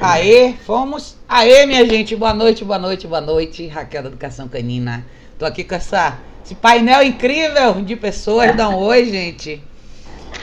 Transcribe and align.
Aê, 0.00 0.54
fomos. 0.64 1.16
Aê, 1.28 1.66
minha 1.66 1.84
gente, 1.86 2.14
boa 2.14 2.34
noite, 2.34 2.64
boa 2.64 2.78
noite, 2.78 3.06
boa 3.06 3.20
noite. 3.20 3.66
Raquel 3.66 4.02
da 4.02 4.08
Educação 4.08 4.48
Canina. 4.48 5.04
Tô 5.38 5.44
aqui 5.44 5.64
com 5.64 5.74
essa, 5.74 6.18
esse 6.44 6.54
painel 6.54 7.02
incrível 7.02 7.74
de 7.82 7.96
pessoas. 7.96 8.54
Dá 8.54 8.68
um 8.68 8.76
oi, 8.76 9.04
gente. 9.06 9.62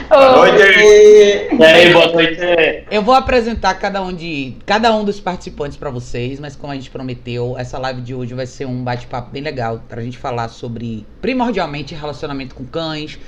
Boa 0.09 0.31
noite! 0.37 0.57
E 0.57 1.63
aí, 1.63 1.93
boa 1.93 2.07
noite! 2.07 2.85
Eu 2.89 3.01
vou 3.01 3.13
apresentar 3.13 3.73
cada 3.75 4.01
um 4.01 4.13
de 4.13 4.55
cada 4.65 4.95
um 4.95 5.03
dos 5.03 5.19
participantes 5.19 5.77
para 5.77 5.89
vocês, 5.89 6.39
mas 6.39 6.55
como 6.55 6.73
a 6.73 6.75
gente 6.75 6.89
prometeu, 6.89 7.55
essa 7.57 7.77
live 7.77 8.01
de 8.01 8.13
hoje 8.13 8.33
vai 8.33 8.45
ser 8.45 8.65
um 8.65 8.83
bate-papo 8.83 9.31
bem 9.31 9.41
legal 9.41 9.81
pra 9.87 10.01
gente 10.01 10.17
falar 10.17 10.49
sobre 10.49 11.05
primordialmente 11.21 11.93
relacionamento 11.93 12.55
com 12.55 12.65
cães, 12.65 13.19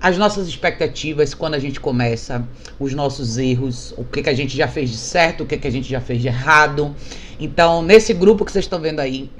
as 0.00 0.18
nossas 0.18 0.46
expectativas 0.48 1.34
quando 1.34 1.54
a 1.54 1.58
gente 1.58 1.80
começa, 1.80 2.46
os 2.78 2.92
nossos 2.94 3.38
erros, 3.38 3.94
o 3.96 4.04
que, 4.04 4.22
que 4.22 4.30
a 4.30 4.34
gente 4.34 4.56
já 4.56 4.68
fez 4.68 4.90
de 4.90 4.96
certo, 4.96 5.42
o 5.42 5.46
que, 5.46 5.56
que 5.56 5.66
a 5.66 5.70
gente 5.70 5.88
já 5.88 6.00
fez 6.00 6.20
de 6.20 6.28
errado. 6.28 6.94
Então, 7.38 7.82
nesse 7.82 8.12
grupo 8.12 8.44
que 8.44 8.52
vocês 8.52 8.64
estão 8.64 8.80
vendo 8.80 9.00
aí, 9.00 9.30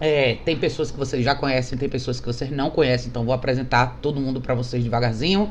é, 0.00 0.36
tem 0.44 0.56
pessoas 0.56 0.90
que 0.90 0.98
vocês 0.98 1.24
já 1.24 1.34
conhecem, 1.34 1.78
tem 1.78 1.88
pessoas 1.88 2.18
que 2.18 2.26
vocês 2.26 2.50
não 2.50 2.70
conhecem, 2.70 3.08
então 3.08 3.24
vou 3.24 3.34
apresentar 3.34 3.98
todo 4.02 4.20
mundo 4.20 4.40
para 4.40 4.54
vocês 4.54 4.82
devagarzinho. 4.82 5.48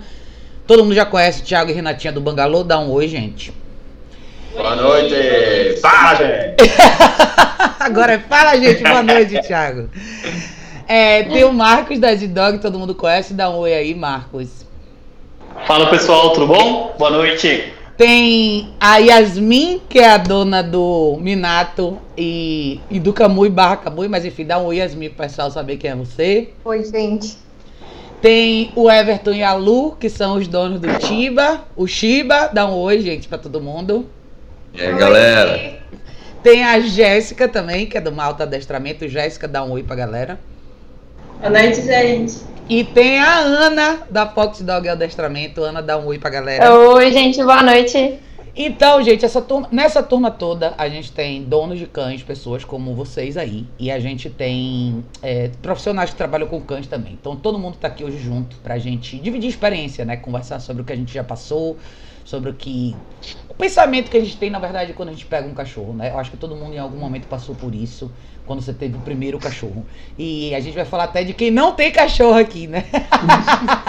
Todo 0.67 0.83
mundo 0.83 0.93
já 0.93 1.05
conhece 1.05 1.41
Thiago 1.43 1.71
e 1.71 1.73
Renatinha 1.73 2.13
do 2.13 2.21
Bangalô, 2.21 2.63
dá 2.63 2.79
um 2.79 2.89
oi, 2.91 3.07
gente. 3.07 3.53
Boa 4.53 4.75
noite! 4.75 5.79
Fala, 5.81 6.15
gente! 6.15 6.55
Agora 7.79 8.19
fala, 8.19 8.57
gente, 8.57 8.83
boa 8.83 9.01
noite, 9.01 9.41
Thiago. 9.41 9.89
É, 10.93 11.23
tem 11.23 11.45
o 11.45 11.53
Marcos 11.53 11.99
da 11.99 12.13
Z-Dog, 12.13 12.59
todo 12.59 12.77
mundo 12.77 12.93
conhece. 12.93 13.33
Dá 13.33 13.49
um 13.49 13.59
oi 13.59 13.73
aí, 13.73 13.95
Marcos. 13.95 14.65
Fala 15.65 15.89
pessoal, 15.89 16.33
tudo 16.33 16.47
bom? 16.47 16.93
Boa 16.99 17.11
noite. 17.11 17.71
Tem 17.95 18.73
a 18.77 18.97
Yasmin, 18.97 19.81
que 19.87 19.99
é 19.99 20.09
a 20.09 20.17
dona 20.17 20.61
do 20.61 21.17
Minato 21.21 21.97
e, 22.17 22.81
e 22.89 22.99
do 22.99 23.13
Camui 23.13 23.47
barra 23.47 23.77
Camui, 23.77 24.09
mas 24.09 24.25
enfim, 24.25 24.43
dá 24.43 24.59
um 24.59 24.65
oi, 24.65 24.79
Yasmin, 24.79 25.07
pro 25.07 25.19
pessoal 25.19 25.49
saber 25.49 25.77
quem 25.77 25.91
é 25.91 25.95
você. 25.95 26.49
Oi, 26.65 26.83
gente. 26.83 27.37
Tem 28.21 28.73
o 28.75 28.91
Everton 28.91 29.31
e 29.31 29.43
a 29.43 29.53
Lu, 29.53 29.95
que 29.97 30.09
são 30.09 30.35
os 30.35 30.45
donos 30.49 30.81
do 30.81 30.89
Chiba. 31.05 31.63
O 31.73 31.87
Chiba, 31.87 32.49
dá 32.51 32.67
um 32.67 32.75
oi, 32.75 32.99
gente, 32.99 33.29
pra 33.29 33.37
todo 33.37 33.61
mundo. 33.61 34.09
E 34.73 34.81
aí, 34.81 34.93
galera? 34.97 35.79
Tem 36.43 36.65
a 36.65 36.81
Jéssica 36.81 37.47
também, 37.47 37.85
que 37.85 37.97
é 37.97 38.01
do 38.01 38.11
Malta 38.11 38.43
Adestramento. 38.43 39.07
Jéssica, 39.07 39.47
dá 39.47 39.63
um 39.63 39.71
oi 39.71 39.83
pra 39.83 39.95
galera. 39.95 40.37
Boa 41.41 41.49
noite, 41.49 41.81
gente. 41.81 42.43
E 42.69 42.83
tem 42.83 43.17
a 43.17 43.39
Ana, 43.39 44.03
da 44.11 44.27
Fox 44.27 44.61
Dog 44.61 44.87
Adestramento. 44.87 45.63
Ana, 45.63 45.81
dá 45.81 45.97
um 45.97 46.05
oi 46.05 46.19
pra 46.19 46.29
galera. 46.29 46.71
Oi, 46.71 47.11
gente, 47.11 47.37
boa 47.37 47.63
noite. 47.63 48.19
Então, 48.55 49.01
gente, 49.01 49.25
essa 49.25 49.41
turma, 49.41 49.67
nessa 49.71 50.03
turma 50.03 50.29
toda, 50.29 50.75
a 50.77 50.87
gente 50.87 51.11
tem 51.11 51.43
donos 51.43 51.79
de 51.79 51.87
cães, 51.87 52.21
pessoas 52.21 52.63
como 52.63 52.93
vocês 52.93 53.37
aí. 53.37 53.65
E 53.79 53.89
a 53.89 53.99
gente 53.99 54.29
tem 54.29 55.03
é, 55.23 55.49
profissionais 55.63 56.11
que 56.11 56.15
trabalham 56.15 56.47
com 56.47 56.61
cães 56.61 56.85
também. 56.85 57.13
Então, 57.19 57.35
todo 57.35 57.57
mundo 57.57 57.75
tá 57.77 57.87
aqui 57.87 58.03
hoje 58.03 58.19
junto 58.19 58.57
pra 58.57 58.77
gente 58.77 59.17
dividir 59.17 59.49
experiência, 59.49 60.05
né? 60.05 60.17
Conversar 60.17 60.59
sobre 60.59 60.83
o 60.83 60.85
que 60.85 60.93
a 60.93 60.95
gente 60.95 61.11
já 61.11 61.23
passou, 61.23 61.75
sobre 62.23 62.51
o 62.51 62.53
que. 62.53 62.95
O 63.49 63.55
pensamento 63.55 64.11
que 64.11 64.17
a 64.17 64.21
gente 64.21 64.37
tem, 64.37 64.51
na 64.51 64.59
verdade, 64.59 64.93
quando 64.93 65.09
a 65.09 65.11
gente 65.11 65.25
pega 65.25 65.47
um 65.47 65.55
cachorro, 65.55 65.91
né? 65.91 66.11
Eu 66.11 66.19
acho 66.19 66.29
que 66.29 66.37
todo 66.37 66.55
mundo 66.55 66.75
em 66.75 66.79
algum 66.79 66.99
momento 66.99 67.25
passou 67.25 67.55
por 67.55 67.73
isso 67.73 68.11
quando 68.45 68.61
você 68.61 68.73
teve 68.73 68.97
o 68.97 69.01
primeiro 69.01 69.37
cachorro. 69.39 69.85
E 70.17 70.53
a 70.53 70.59
gente 70.59 70.73
vai 70.73 70.85
falar 70.85 71.05
até 71.05 71.23
de 71.23 71.33
quem 71.33 71.51
não 71.51 71.73
tem 71.73 71.91
cachorro 71.91 72.37
aqui, 72.37 72.67
né? 72.67 72.85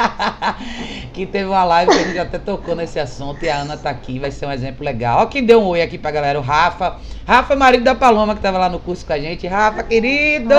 que 1.13 1.27
teve 1.27 1.47
uma 1.47 1.65
live 1.65 1.93
que 1.93 1.99
a 1.99 2.05
gente 2.05 2.19
até 2.19 2.39
tocou 2.39 2.75
nesse 2.75 2.99
assunto 2.99 3.45
e 3.45 3.49
a 3.49 3.57
Ana 3.57 3.77
tá 3.77 3.91
aqui, 3.91 4.19
vai 4.19 4.31
ser 4.31 4.47
um 4.47 4.53
exemplo 4.53 4.85
legal. 4.85 5.23
Ó, 5.23 5.27
que 5.27 5.43
deu 5.43 5.61
um 5.61 5.67
oi 5.67 5.83
aqui 5.83 5.99
pra 5.99 6.11
galera, 6.11 6.39
o 6.39 6.43
Rafa. 6.43 6.97
Rafa, 7.27 7.57
marido 7.57 7.85
da 7.85 7.95
Paloma, 7.95 8.35
que 8.35 8.41
tava 8.41 8.59
lá 8.59 8.69
no 8.69 8.79
curso 8.79 9.05
com 9.05 9.13
a 9.13 9.19
gente. 9.19 9.47
Rafa, 9.47 9.83
querido! 9.83 10.55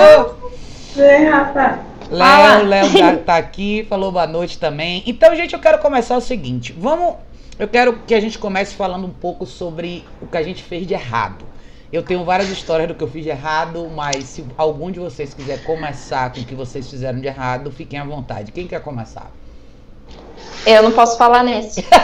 Oi, 0.96 1.24
Rafa. 1.24 1.94
Léo, 2.10 2.66
Léo 2.66 2.92
tá, 2.92 3.16
tá 3.16 3.36
aqui, 3.36 3.86
falou 3.88 4.12
boa 4.12 4.26
noite 4.26 4.58
também. 4.58 5.02
Então, 5.06 5.34
gente, 5.34 5.54
eu 5.54 5.60
quero 5.60 5.78
começar 5.78 6.16
o 6.16 6.20
seguinte. 6.20 6.74
Vamos. 6.76 7.14
Eu 7.58 7.68
quero 7.68 8.00
que 8.06 8.14
a 8.14 8.20
gente 8.20 8.38
comece 8.38 8.74
falando 8.74 9.06
um 9.06 9.10
pouco 9.10 9.46
sobre 9.46 10.04
o 10.20 10.26
que 10.26 10.36
a 10.36 10.42
gente 10.42 10.62
fez 10.62 10.86
de 10.86 10.94
errado. 10.94 11.44
Eu 11.92 12.02
tenho 12.02 12.24
várias 12.24 12.48
histórias 12.50 12.88
do 12.88 12.94
que 12.94 13.04
eu 13.04 13.08
fiz 13.08 13.22
de 13.22 13.30
errado, 13.30 13.88
mas 13.94 14.24
se 14.24 14.44
algum 14.56 14.90
de 14.90 14.98
vocês 14.98 15.32
quiser 15.32 15.62
começar 15.64 16.32
com 16.32 16.40
o 16.40 16.44
que 16.44 16.54
vocês 16.54 16.88
fizeram 16.88 17.20
de 17.20 17.26
errado, 17.26 17.70
fiquem 17.70 17.98
à 17.98 18.04
vontade. 18.04 18.50
Quem 18.52 18.66
quer 18.66 18.80
começar? 18.80 19.30
Eu 20.66 20.82
não 20.82 20.92
posso 20.92 21.16
falar 21.16 21.44
nesse. 21.44 21.84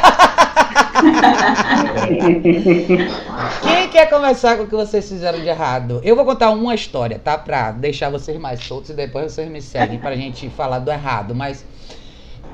Quem 3.63 3.89
quer 3.89 4.09
começar 4.09 4.57
com 4.57 4.65
o 4.65 4.67
que 4.67 4.75
vocês 4.75 5.09
fizeram 5.09 5.41
de 5.41 5.49
errado? 5.49 6.01
Eu 6.05 6.15
vou 6.15 6.25
contar 6.25 6.51
uma 6.51 6.75
história, 6.75 7.19
tá? 7.19 7.39
Pra 7.39 7.73
deixar 7.73 8.11
vocês 8.11 8.39
mais 8.39 8.61
soltos 8.63 8.91
e 8.91 8.95
depois 8.95 9.33
vocês 9.33 9.51
me 9.51 9.63
seguem 9.63 9.99
pra 9.99 10.15
gente 10.15 10.49
falar 10.51 10.79
do 10.79 10.91
errado. 10.91 11.35
Mas 11.35 11.65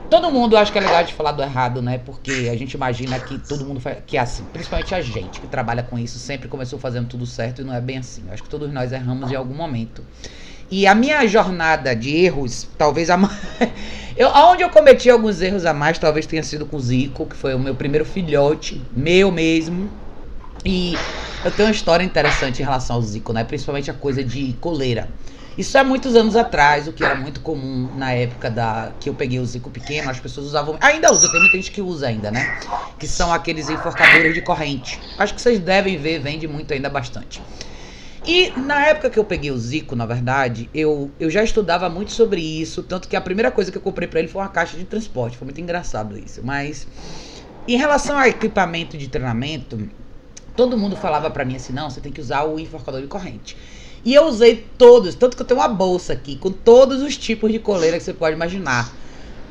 todo 0.09 0.31
mundo 0.31 0.57
acha 0.57 0.71
que 0.71 0.79
é 0.79 0.81
legal 0.81 1.05
de 1.05 1.13
falar 1.13 1.33
do 1.33 1.43
errado, 1.43 1.83
né? 1.83 1.99
Porque 1.99 2.49
a 2.51 2.57
gente 2.57 2.73
imagina 2.75 3.19
que 3.19 3.39
todo 3.39 3.65
mundo 3.65 3.81
faz, 3.81 3.99
que 4.07 4.17
é 4.17 4.21
assim, 4.21 4.45
principalmente 4.53 4.95
a 4.95 5.01
gente 5.01 5.41
que 5.41 5.47
trabalha 5.47 5.83
com 5.83 5.99
isso, 5.99 6.19
sempre 6.19 6.49
começou 6.49 6.79
fazendo 6.79 7.09
tudo 7.09 7.27
certo 7.27 7.63
e 7.63 7.65
não 7.65 7.75
é 7.75 7.81
bem 7.81 7.99
assim. 7.99 8.23
Eu 8.27 8.33
acho 8.33 8.43
que 8.43 8.49
todos 8.49 8.73
nós 8.73 8.93
erramos 8.93 9.31
em 9.31 9.35
algum 9.35 9.55
momento. 9.55 10.05
E 10.71 10.87
a 10.87 10.95
minha 10.95 11.27
jornada 11.27 11.95
de 11.95 12.17
erros, 12.17 12.67
talvez 12.77 13.11
a 13.11 13.17
mais. 13.17 13.37
Eu, 14.17 14.31
onde 14.31 14.63
eu 14.63 14.71
cometi 14.71 15.11
alguns 15.11 15.43
erros 15.43 15.67
a 15.67 15.75
mais, 15.75 15.99
talvez 15.99 16.25
tenha 16.25 16.43
sido 16.43 16.65
com 16.65 16.79
o 16.79 16.81
Zico, 16.81 17.27
que 17.27 17.37
foi 17.37 17.55
o 17.55 17.59
meu 17.59 17.75
primeiro 17.75 18.03
filhote, 18.03 18.81
meu 18.97 19.31
mesmo. 19.31 19.91
E 20.65 20.97
eu 21.45 21.51
tenho 21.51 21.69
uma 21.69 21.75
história 21.75 22.03
interessante 22.03 22.63
em 22.63 22.65
relação 22.65 22.97
ao 22.97 23.03
Zico, 23.03 23.35
né? 23.35 23.45
Principalmente 23.45 23.91
a 23.91 23.95
coisa 23.95 24.25
de 24.25 24.55
coleira. 24.59 25.07
Isso 25.57 25.79
há 25.79 25.83
muitos 25.83 26.15
anos 26.15 26.37
atrás, 26.37 26.87
o 26.87 26.93
que 26.93 27.03
era 27.03 27.15
muito 27.15 27.41
comum 27.41 27.89
na 27.97 28.13
época 28.13 28.51
da 28.51 28.93
que 29.01 29.09
eu 29.09 29.15
peguei 29.15 29.39
o 29.39 29.47
Zico 29.47 29.71
pequeno, 29.71 30.11
as 30.11 30.21
pessoas 30.21 30.49
usavam. 30.49 30.77
Ainda 30.83 31.11
usa, 31.11 31.31
tem 31.31 31.41
muita 31.41 31.57
gente 31.57 31.71
que 31.71 31.81
usa 31.81 32.09
ainda, 32.09 32.31
né? 32.31 32.59
Que 32.99 33.09
são 33.09 33.33
aqueles 33.33 33.71
enforcadores 33.71 34.35
de 34.35 34.43
corrente. 34.43 35.01
Acho 35.17 35.35
que 35.35 35.41
vocês 35.41 35.59
devem 35.59 35.97
ver, 35.97 36.19
vende 36.19 36.47
muito 36.47 36.75
ainda 36.75 36.91
bastante. 36.91 37.43
E 38.27 38.53
na 38.57 38.87
época 38.87 39.09
que 39.09 39.19
eu 39.19 39.25
peguei 39.25 39.51
o 39.51 39.57
Zico, 39.57 39.97
na 39.97 40.05
verdade, 40.05 40.69
eu, 40.75 41.11
eu 41.19 41.31
já 41.31 41.43
estudava 41.43 41.89
muito 41.89 42.13
sobre 42.13 42.41
isso, 42.41 42.83
tanto 42.83 43.09
que 43.09 43.17
a 43.17 43.21
primeira 43.21 43.51
coisa 43.51 43.71
que 43.71 43.79
eu 43.79 43.83
comprei 43.83 44.09
para 44.09 44.19
ele 44.19 44.29
foi 44.29 44.43
uma 44.43 44.49
caixa 44.49 44.77
de 44.77 44.85
transporte. 44.85 45.39
Foi 45.39 45.47
muito 45.47 45.61
engraçado 45.61 46.19
isso. 46.19 46.41
Mas 46.45 46.87
em 47.67 47.77
relação 47.79 48.19
ao 48.19 48.27
equipamento 48.27 48.99
de 48.99 49.09
treinamento, 49.09 49.89
todo 50.55 50.77
mundo 50.77 50.97
falava 50.97 51.31
para 51.31 51.45
mim 51.45 51.57
assim: 51.57 51.73
não, 51.73 51.89
você 51.89 52.01
tem 52.01 52.13
que 52.13 52.21
usar 52.21 52.43
o 52.45 52.59
enforcador 52.59 53.01
de 53.01 53.07
corrente. 53.07 53.57
E 54.07 54.15
eu 54.15 54.27
usei 54.27 54.65
todos, 54.79 55.17
tanto 55.17 55.37
que 55.37 55.43
eu 55.43 55.47
tenho 55.47 55.59
uma 55.59 55.67
bolsa 55.67 56.13
aqui 56.13 56.37
com 56.37 56.53
todos 56.53 57.03
os 57.03 57.17
tipos 57.17 57.51
de 57.51 57.59
coleira 57.59 57.99
que 57.99 58.05
você 58.05 58.15
pode 58.15 58.37
imaginar. 58.37 58.95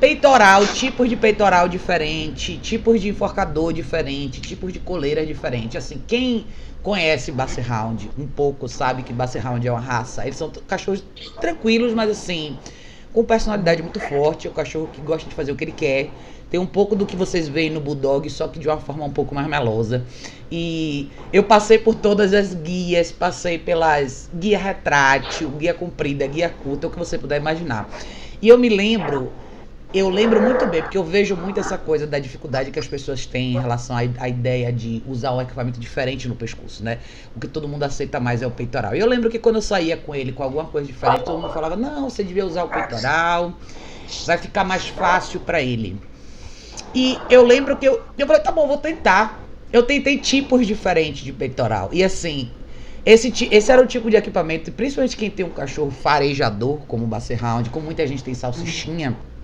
Peitoral, 0.00 0.66
tipos 0.66 1.10
de 1.10 1.14
peitoral 1.14 1.68
diferente, 1.68 2.56
tipos 2.56 3.02
de 3.02 3.10
enforcador 3.10 3.70
diferente, 3.74 4.40
tipos 4.40 4.72
de 4.72 4.78
coleira 4.78 5.26
diferente. 5.26 5.76
Assim, 5.76 6.02
quem 6.06 6.46
conhece 6.82 7.30
Basset 7.30 7.70
Hound 7.70 8.10
um 8.18 8.26
pouco 8.26 8.66
sabe 8.66 9.02
que 9.02 9.12
Basset 9.12 9.46
Hound 9.46 9.68
é 9.68 9.70
uma 9.70 9.78
raça. 9.78 10.24
Eles 10.24 10.38
são 10.38 10.50
cachorros 10.66 11.04
tranquilos, 11.38 11.92
mas 11.92 12.08
assim, 12.08 12.56
com 13.16 13.24
personalidade 13.24 13.82
muito 13.82 13.98
forte. 13.98 14.46
É 14.46 14.50
um 14.50 14.52
cachorro 14.52 14.90
que 14.92 15.00
gosta 15.00 15.26
de 15.26 15.34
fazer 15.34 15.50
o 15.50 15.56
que 15.56 15.64
ele 15.64 15.72
quer. 15.72 16.10
Tem 16.50 16.60
um 16.60 16.66
pouco 16.66 16.94
do 16.94 17.06
que 17.06 17.16
vocês 17.16 17.48
veem 17.48 17.70
no 17.70 17.80
Bulldog, 17.80 18.28
só 18.28 18.46
que 18.46 18.58
de 18.58 18.68
uma 18.68 18.76
forma 18.76 19.06
um 19.06 19.10
pouco 19.10 19.34
mais 19.34 19.48
melosa. 19.48 20.04
E 20.52 21.08
eu 21.32 21.42
passei 21.42 21.78
por 21.78 21.94
todas 21.94 22.34
as 22.34 22.52
guias, 22.52 23.10
passei 23.10 23.58
pelas 23.58 24.28
guia 24.38 24.58
retrátil, 24.58 25.48
guia 25.48 25.72
comprida, 25.72 26.26
guia 26.26 26.50
curta, 26.50 26.88
o 26.88 26.90
que 26.90 26.98
você 26.98 27.16
puder 27.16 27.40
imaginar. 27.40 27.88
E 28.42 28.48
eu 28.48 28.58
me 28.58 28.68
lembro 28.68 29.32
eu 29.94 30.10
lembro 30.10 30.42
muito 30.42 30.66
bem, 30.66 30.82
porque 30.82 30.98
eu 30.98 31.04
vejo 31.04 31.36
muito 31.36 31.60
essa 31.60 31.78
coisa 31.78 32.06
da 32.06 32.18
dificuldade 32.18 32.70
que 32.70 32.78
as 32.78 32.88
pessoas 32.88 33.24
têm 33.24 33.54
em 33.54 33.60
relação 33.60 33.96
à, 33.96 34.28
ideia 34.28 34.72
de 34.72 35.02
usar 35.06 35.32
um 35.32 35.40
equipamento 35.40 35.78
diferente 35.78 36.26
no 36.28 36.34
pescoço, 36.34 36.82
né? 36.82 36.98
O 37.34 37.40
que 37.40 37.46
todo 37.46 37.68
mundo 37.68 37.84
aceita 37.84 38.18
mais 38.18 38.42
é 38.42 38.46
o 38.46 38.50
peitoral. 38.50 38.94
E 38.94 38.98
eu 38.98 39.06
lembro 39.06 39.30
que 39.30 39.38
quando 39.38 39.56
eu 39.56 39.62
saía 39.62 39.96
com 39.96 40.14
ele 40.14 40.32
com 40.32 40.42
alguma 40.42 40.64
coisa 40.64 40.86
diferente, 40.86 41.24
todo 41.24 41.40
mundo 41.40 41.52
falava: 41.52 41.76
não, 41.76 42.10
você 42.10 42.24
devia 42.24 42.44
usar 42.44 42.64
o 42.64 42.68
peitoral, 42.68 43.54
vai 44.26 44.38
ficar 44.38 44.64
mais 44.64 44.88
fácil 44.88 45.40
para 45.40 45.62
ele. 45.62 45.98
E 46.94 47.18
eu 47.30 47.44
lembro 47.44 47.76
que 47.76 47.86
eu, 47.86 48.02
eu 48.18 48.26
falei: 48.26 48.42
tá 48.42 48.50
bom, 48.50 48.66
vou 48.66 48.78
tentar. 48.78 49.40
Eu 49.72 49.82
tentei 49.82 50.18
tipos 50.18 50.66
diferentes 50.66 51.22
de 51.22 51.32
peitoral. 51.32 51.90
E 51.92 52.02
assim, 52.02 52.50
esse, 53.04 53.48
esse 53.50 53.70
era 53.72 53.80
o 53.80 53.86
tipo 53.86 54.10
de 54.10 54.16
equipamento, 54.16 54.70
principalmente 54.72 55.16
quem 55.16 55.30
tem 55.30 55.46
um 55.46 55.50
cachorro 55.50 55.90
farejador, 55.90 56.78
como 56.86 57.04
o 57.04 57.06
Basset 57.06 57.42
Hound, 57.42 57.70
como 57.70 57.86
muita 57.86 58.06
gente 58.06 58.22
tem 58.22 58.34
salsichinha. 58.34 59.10
Hum 59.10 59.35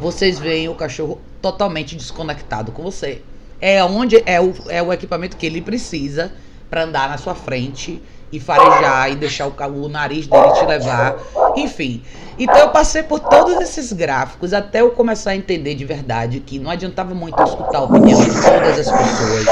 vocês 0.00 0.38
veem 0.38 0.68
o 0.68 0.74
cachorro 0.74 1.20
totalmente 1.42 1.94
desconectado 1.94 2.72
com 2.72 2.82
você. 2.82 3.22
É 3.60 3.84
onde 3.84 4.22
é 4.24 4.40
o, 4.40 4.54
é 4.68 4.82
o 4.82 4.92
equipamento 4.92 5.36
que 5.36 5.44
ele 5.44 5.60
precisa 5.60 6.32
para 6.70 6.84
andar 6.84 7.08
na 7.08 7.18
sua 7.18 7.34
frente 7.34 8.02
e 8.32 8.38
farejar 8.38 9.10
e 9.10 9.16
deixar 9.16 9.46
o, 9.48 9.84
o 9.84 9.88
nariz 9.88 10.26
dele 10.26 10.52
te 10.52 10.64
levar. 10.64 11.16
Enfim. 11.56 12.02
Então 12.38 12.56
eu 12.56 12.70
passei 12.70 13.02
por 13.02 13.20
todos 13.20 13.60
esses 13.60 13.92
gráficos 13.92 14.54
até 14.54 14.80
eu 14.80 14.92
começar 14.92 15.32
a 15.32 15.36
entender 15.36 15.74
de 15.74 15.84
verdade 15.84 16.40
que 16.40 16.58
não 16.58 16.70
adiantava 16.70 17.14
muito 17.14 17.42
escutar 17.42 17.78
a 17.78 17.82
opinião 17.82 18.18
de 18.18 18.30
todas 18.30 18.78
as 18.78 18.90
pessoas 18.90 19.46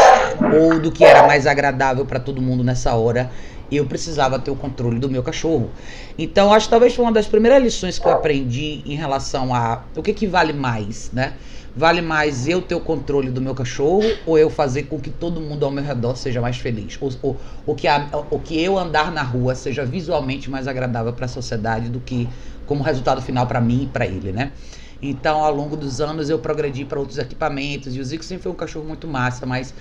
ou 0.54 0.80
do 0.80 0.90
que 0.90 1.04
era 1.04 1.26
mais 1.26 1.46
agradável 1.46 2.06
para 2.06 2.18
todo 2.18 2.40
mundo 2.40 2.64
nessa 2.64 2.94
hora. 2.94 3.30
Eu 3.70 3.86
precisava 3.86 4.38
ter 4.38 4.50
o 4.50 4.56
controle 4.56 4.98
do 4.98 5.08
meu 5.08 5.22
cachorro. 5.22 5.70
Então, 6.18 6.52
acho 6.52 6.66
que 6.66 6.70
talvez 6.70 6.94
foi 6.94 7.04
uma 7.04 7.12
das 7.12 7.26
primeiras 7.26 7.62
lições 7.62 7.98
que 7.98 8.06
eu 8.06 8.12
aprendi 8.12 8.82
em 8.86 8.94
relação 8.94 9.54
a 9.54 9.84
o 9.96 10.02
que, 10.02 10.12
que 10.12 10.26
vale 10.26 10.52
mais, 10.52 11.10
né? 11.12 11.34
Vale 11.76 12.00
mais 12.00 12.48
eu 12.48 12.60
ter 12.60 12.74
o 12.74 12.80
controle 12.80 13.30
do 13.30 13.40
meu 13.40 13.54
cachorro 13.54 14.02
ou 14.26 14.36
eu 14.38 14.50
fazer 14.50 14.84
com 14.84 14.98
que 14.98 15.10
todo 15.10 15.40
mundo 15.40 15.64
ao 15.64 15.70
meu 15.70 15.84
redor 15.84 16.16
seja 16.16 16.40
mais 16.40 16.56
feliz? 16.56 16.96
Ou, 17.00 17.12
ou, 17.22 17.40
ou 17.66 17.74
que, 17.74 17.86
a, 17.86 18.08
ou 18.30 18.40
que 18.40 18.60
eu 18.60 18.76
andar 18.76 19.12
na 19.12 19.22
rua 19.22 19.54
seja 19.54 19.84
visualmente 19.84 20.50
mais 20.50 20.66
agradável 20.66 21.12
para 21.12 21.26
a 21.26 21.28
sociedade 21.28 21.88
do 21.88 22.00
que 22.00 22.28
como 22.66 22.82
resultado 22.82 23.22
final 23.22 23.46
para 23.46 23.60
mim 23.60 23.84
e 23.84 23.86
para 23.86 24.06
ele, 24.06 24.32
né? 24.32 24.52
Então, 25.00 25.44
ao 25.44 25.54
longo 25.54 25.76
dos 25.76 26.00
anos, 26.00 26.28
eu 26.28 26.38
progredi 26.38 26.84
para 26.84 26.98
outros 26.98 27.18
equipamentos. 27.18 27.94
E 27.94 28.00
o 28.00 28.04
Zico 28.04 28.24
sempre 28.24 28.42
foi 28.42 28.52
um 28.52 28.56
cachorro 28.56 28.84
muito 28.84 29.06
massa, 29.06 29.46
mas 29.46 29.72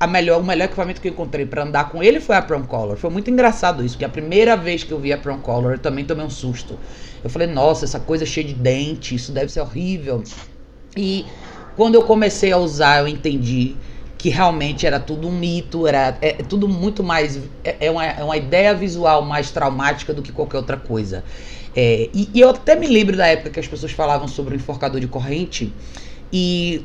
a 0.00 0.06
melhor, 0.06 0.40
o 0.40 0.44
melhor 0.44 0.66
equipamento 0.66 1.00
que 1.00 1.08
eu 1.08 1.12
encontrei 1.12 1.44
para 1.44 1.64
andar 1.64 1.88
com 1.90 2.02
ele 2.02 2.20
foi 2.20 2.36
a 2.36 2.42
Prom 2.42 2.62
Color. 2.62 2.96
Foi 2.96 3.10
muito 3.10 3.30
engraçado 3.30 3.84
isso, 3.84 3.94
porque 3.94 4.04
a 4.04 4.08
primeira 4.08 4.56
vez 4.56 4.84
que 4.84 4.92
eu 4.92 4.98
vi 4.98 5.12
a 5.12 5.18
Prom 5.18 5.38
Color, 5.38 5.72
eu 5.72 5.78
também 5.78 6.04
tomei 6.04 6.24
um 6.24 6.30
susto. 6.30 6.78
Eu 7.22 7.28
falei, 7.28 7.48
nossa, 7.48 7.84
essa 7.84 7.98
coisa 7.98 8.24
cheia 8.24 8.46
de 8.46 8.54
dente, 8.54 9.14
isso 9.14 9.32
deve 9.32 9.50
ser 9.50 9.60
horrível. 9.60 10.22
E 10.96 11.26
quando 11.76 11.96
eu 11.96 12.02
comecei 12.02 12.52
a 12.52 12.58
usar, 12.58 13.00
eu 13.00 13.08
entendi 13.08 13.74
que 14.16 14.28
realmente 14.28 14.86
era 14.86 14.98
tudo 14.98 15.28
um 15.28 15.32
mito, 15.32 15.86
era 15.86 16.18
é, 16.20 16.30
é 16.30 16.42
tudo 16.42 16.68
muito 16.68 17.02
mais. 17.02 17.40
É, 17.64 17.86
é, 17.86 17.90
uma, 17.90 18.04
é 18.04 18.22
uma 18.22 18.36
ideia 18.36 18.74
visual 18.74 19.22
mais 19.22 19.50
traumática 19.50 20.12
do 20.12 20.22
que 20.22 20.32
qualquer 20.32 20.58
outra 20.58 20.76
coisa. 20.76 21.24
É, 21.74 22.08
e, 22.12 22.28
e, 22.34 22.40
eu 22.40 22.50
até 22.50 22.74
me 22.74 22.88
lembro 22.88 23.16
da 23.16 23.26
época 23.26 23.50
que 23.50 23.60
as 23.60 23.68
pessoas 23.68 23.92
falavam 23.92 24.26
sobre 24.26 24.54
o 24.54 24.56
enforcador 24.56 25.00
de 25.00 25.06
corrente 25.06 25.72
e, 26.32 26.84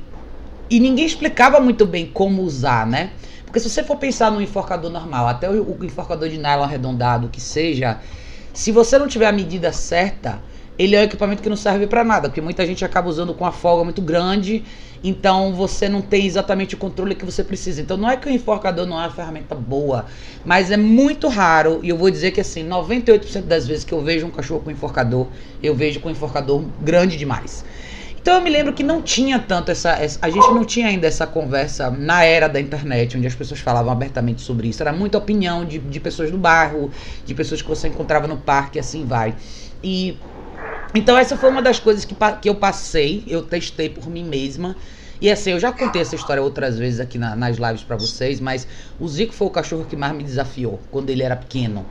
e 0.74 0.80
ninguém 0.80 1.06
explicava 1.06 1.60
muito 1.60 1.86
bem 1.86 2.08
como 2.08 2.42
usar, 2.42 2.88
né? 2.88 3.12
Porque 3.46 3.60
se 3.60 3.70
você 3.70 3.84
for 3.84 3.96
pensar 3.96 4.32
no 4.32 4.42
enforcador 4.42 4.90
normal, 4.90 5.28
até 5.28 5.48
o, 5.48 5.78
o 5.80 5.86
enforcador 5.86 6.28
de 6.30 6.40
nylon 6.40 6.64
arredondado 6.64 7.30
que 7.30 7.40
seja, 7.40 8.00
se 8.52 8.72
você 8.72 8.98
não 8.98 9.08
tiver 9.08 9.28
a 9.28 9.32
medida 9.32 9.72
certa, 9.72 10.42
ele 10.76 10.96
é 10.96 11.02
um 11.02 11.04
equipamento 11.04 11.44
que 11.44 11.50
não 11.50 11.56
serve 11.56 11.86
para 11.86 12.04
nada, 12.04 12.28
porque 12.28 12.42
muita 12.42 12.66
gente 12.66 12.84
acaba 12.84 13.08
usando 13.08 13.36
com 13.36 13.46
a 13.46 13.52
folga 13.52 13.84
muito 13.84 14.02
grande, 14.02 14.64
então 15.04 15.54
você 15.54 15.88
não 15.88 16.02
tem 16.02 16.26
exatamente 16.26 16.74
o 16.74 16.78
controle 16.80 17.14
que 17.14 17.24
você 17.24 17.44
precisa. 17.44 17.80
Então 17.80 17.96
não 17.96 18.10
é 18.10 18.18
que 18.18 18.28
o 18.28 18.32
enforcador 18.32 18.88
não 18.88 19.00
é 19.00 19.04
uma 19.04 19.12
ferramenta 19.12 19.54
boa, 19.54 20.08
mas 20.44 20.72
é 20.72 20.78
muito 20.78 21.28
raro, 21.28 21.82
e 21.84 21.90
eu 21.90 21.98
vou 21.98 22.10
dizer 22.10 22.32
que 22.32 22.42
assim, 22.42 22.68
98% 22.68 23.44
das 23.44 23.68
vezes 23.68 23.84
que 23.84 23.94
eu 23.94 24.02
vejo 24.02 24.26
um 24.26 24.32
cachorro 24.32 24.62
com 24.62 24.72
enforcador, 24.72 25.28
eu 25.62 25.76
vejo 25.76 26.00
com 26.00 26.10
um 26.10 26.12
enforcador 26.12 26.64
grande 26.82 27.16
demais. 27.16 27.64
Então 28.24 28.36
eu 28.36 28.42
me 28.42 28.50
lembro 28.50 28.72
que 28.72 28.84
não 28.84 29.02
tinha 29.02 29.38
tanto 29.38 29.70
essa, 29.70 29.92
essa, 30.02 30.18
A 30.22 30.30
gente 30.30 30.48
não 30.48 30.64
tinha 30.64 30.88
ainda 30.88 31.06
essa 31.06 31.28
conversa 31.28 31.92
na 31.92 32.24
era 32.24 32.48
da 32.48 32.58
internet, 32.58 33.18
onde 33.18 33.28
as 33.28 33.36
pessoas 33.36 33.60
falavam 33.60 33.92
abertamente 33.92 34.42
sobre 34.42 34.70
isso. 34.70 34.82
Era 34.82 34.94
muita 34.94 35.18
opinião 35.18 35.66
de, 35.66 35.78
de 35.78 36.00
pessoas 36.00 36.32
do 36.32 36.38
bairro, 36.38 36.90
de 37.26 37.36
pessoas 37.36 37.62
que 37.62 37.68
você 37.68 37.90
encontrava 37.90 38.26
no 38.26 38.38
parque, 38.38 38.80
assim 38.80 39.06
vai. 39.06 39.36
E 39.84 40.18
então 40.96 41.18
essa 41.18 41.36
foi 41.36 41.50
uma 41.50 41.62
das 41.62 41.80
coisas 41.80 42.06
que, 42.06 42.16
que 42.42 42.48
eu 42.48 42.56
passei, 42.56 43.26
eu 43.28 43.42
testei 43.42 43.90
por 43.90 44.10
mim 44.10 44.24
mesma. 44.24 44.74
E 45.24 45.32
assim, 45.32 45.52
eu 45.52 45.60
já 45.60 45.72
contei 45.72 46.02
essa 46.02 46.16
história 46.16 46.44
outras 46.44 46.78
vezes 46.78 47.00
aqui 47.00 47.18
na, 47.18 47.34
nas 47.34 47.56
lives 47.56 47.82
para 47.82 47.96
vocês, 47.96 48.42
mas 48.42 48.68
o 49.00 49.08
Zico 49.08 49.34
foi 49.34 49.48
o 49.48 49.50
cachorro 49.50 49.86
que 49.90 49.96
mais 49.96 50.14
me 50.14 50.22
desafiou 50.22 50.82
quando 50.92 51.10
ele 51.10 51.24
era 51.24 51.34
pequeno. 51.34 51.86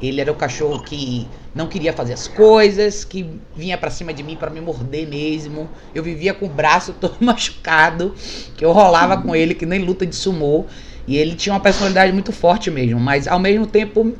Ele 0.00 0.22
era 0.22 0.32
o 0.32 0.34
cachorro 0.34 0.82
que 0.82 1.28
não 1.54 1.66
queria 1.66 1.92
fazer 1.92 2.14
as 2.14 2.26
coisas, 2.26 3.04
que 3.04 3.28
vinha 3.54 3.76
para 3.76 3.90
cima 3.90 4.14
de 4.14 4.22
mim 4.22 4.36
para 4.36 4.48
me 4.48 4.58
morder 4.62 5.06
mesmo. 5.06 5.68
Eu 5.94 6.02
vivia 6.02 6.32
com 6.32 6.46
o 6.46 6.48
braço 6.48 6.94
todo 6.98 7.14
machucado, 7.20 8.14
que 8.56 8.64
eu 8.64 8.72
rolava 8.72 9.20
com 9.20 9.36
ele 9.36 9.54
que 9.54 9.66
nem 9.66 9.80
luta 9.80 10.06
de 10.06 10.16
sumô. 10.16 10.64
E 11.06 11.18
ele 11.18 11.34
tinha 11.34 11.52
uma 11.52 11.60
personalidade 11.60 12.10
muito 12.10 12.32
forte 12.32 12.70
mesmo, 12.70 12.98
mas 12.98 13.28
ao 13.28 13.38
mesmo 13.38 13.66
tempo 13.66 14.14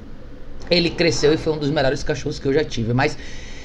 ele 0.71 0.91
cresceu 0.91 1.33
e 1.33 1.39
foi 1.39 1.55
um 1.55 1.59
dos 1.59 1.71
melhores 1.71 2.03
cachorros 2.03 2.39
que 2.39 2.47
eu 2.47 2.53
já 2.53 2.65
tive. 2.65 2.93
Mas 2.93 3.17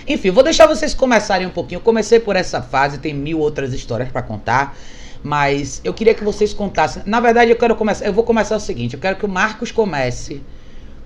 enfim, 0.08 0.32
vou 0.32 0.44
deixar 0.44 0.68
vocês 0.68 0.94
começarem 0.94 1.48
um 1.48 1.52
pouquinho. 1.52 1.78
Eu 1.78 1.84
comecei 1.84 2.20
por 2.20 2.36
essa 2.36 2.62
fase, 2.62 2.98
tem 2.98 3.14
mil 3.14 3.40
outras 3.40 3.74
histórias 3.74 4.10
para 4.10 4.22
contar. 4.22 4.76
Mas 5.24 5.80
eu 5.84 5.94
queria 5.94 6.14
que 6.14 6.24
vocês 6.24 6.54
contassem. 6.54 7.04
Na 7.06 7.20
verdade, 7.20 7.50
eu 7.50 7.56
quero 7.56 7.76
começar. 7.76 8.06
Eu 8.06 8.12
vou 8.12 8.26
começar 8.26 8.58
o 8.58 8.60
seguinte: 8.60 8.96
eu 8.96 9.00
quero 9.00 9.16
que 9.16 9.26
o 9.26 9.30
Marcos 9.30 9.72
comece 9.72 10.42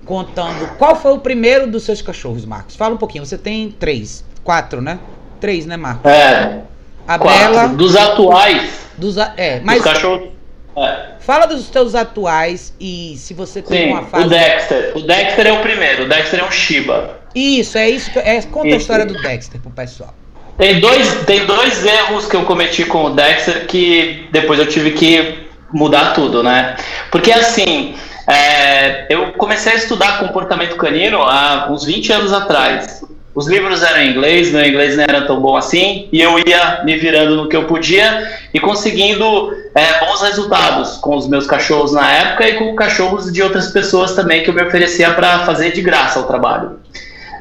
contando 0.05 0.75
qual 0.77 0.95
foi 0.95 1.11
o 1.11 1.19
primeiro 1.19 1.69
dos 1.69 1.83
seus 1.83 2.01
cachorros, 2.01 2.43
Marcos. 2.43 2.75
Fala 2.75 2.95
um 2.95 2.97
pouquinho. 2.97 3.25
Você 3.25 3.37
tem 3.37 3.69
três, 3.69 4.25
quatro, 4.43 4.81
né? 4.81 4.99
Três, 5.39 5.67
né, 5.67 5.77
Marcos? 5.77 6.09
É. 6.09 6.63
A 7.07 7.19
quatro. 7.19 7.53
Bela. 7.53 7.67
Dos 7.67 7.95
atuais. 7.95 8.87
Dos, 8.97 9.17
é, 9.17 9.61
mas. 9.63 9.83
Dos 9.83 9.93
cachorros. 9.93 10.36
É. 10.77 11.17
Fala 11.19 11.47
dos 11.47 11.69
teus 11.69 11.95
atuais 11.95 12.73
e 12.79 13.15
se 13.17 13.33
você 13.33 13.61
tem 13.61 13.87
Sim, 13.87 13.93
uma 13.93 14.03
fase. 14.03 14.25
O 14.25 14.29
Dexter. 14.29 14.91
O 14.95 15.01
Dexter 15.01 15.47
é 15.47 15.53
o 15.53 15.61
primeiro. 15.61 16.03
O 16.03 16.07
Dexter 16.07 16.39
é 16.39 16.43
um 16.43 16.51
Shiba. 16.51 17.17
Isso, 17.33 17.77
é 17.77 17.89
isso. 17.89 18.11
Que, 18.11 18.19
é, 18.19 18.41
conta 18.43 18.67
Isso. 18.67 18.75
a 18.75 18.79
história 18.79 19.05
do 19.05 19.19
Dexter 19.21 19.59
pro 19.59 19.71
pessoal. 19.71 20.13
Tem 20.57 20.79
dois, 20.79 21.25
tem 21.25 21.45
dois 21.45 21.85
erros 21.85 22.27
que 22.27 22.35
eu 22.35 22.43
cometi 22.45 22.85
com 22.85 23.05
o 23.05 23.09
Dexter 23.11 23.65
que 23.67 24.27
depois 24.31 24.59
eu 24.59 24.67
tive 24.67 24.91
que 24.91 25.47
mudar 25.71 26.13
tudo, 26.13 26.41
né? 26.41 26.75
Porque 27.11 27.31
assim, 27.31 27.95
é, 28.27 29.05
eu 29.09 29.33
comecei 29.33 29.73
a 29.73 29.75
estudar 29.75 30.19
comportamento 30.19 30.75
canino 30.75 31.21
há 31.21 31.67
uns 31.71 31.85
20 31.85 32.11
anos 32.11 32.33
atrás. 32.33 33.03
Os 33.37 33.45
livros 33.45 33.83
eram 33.83 34.01
em 34.01 34.09
inglês, 34.09 34.51
meu 34.51 34.65
inglês 34.65 34.97
não 34.97 35.03
era 35.03 35.21
tão 35.27 35.39
bom 35.39 35.55
assim, 35.55 36.09
e 36.11 36.19
eu 36.19 36.39
ia 36.39 36.83
me 36.83 36.97
virando 36.97 37.35
no 37.35 37.47
que 37.47 37.55
eu 37.55 37.65
podia 37.65 38.35
e 38.51 38.59
conseguindo 38.59 39.53
é, 39.75 39.99
bons 40.03 40.23
resultados 40.23 40.97
com 40.97 41.15
os 41.15 41.27
meus 41.27 41.45
cachorros 41.45 41.93
na 41.93 42.11
época 42.11 42.49
e 42.49 42.55
com 42.55 42.75
cachorros 42.75 43.31
de 43.31 43.43
outras 43.43 43.67
pessoas 43.67 44.15
também 44.15 44.41
que 44.41 44.49
eu 44.49 44.55
me 44.55 44.63
oferecia 44.63 45.11
para 45.11 45.45
fazer 45.45 45.71
de 45.71 45.83
graça 45.83 46.19
o 46.19 46.23
trabalho. 46.23 46.79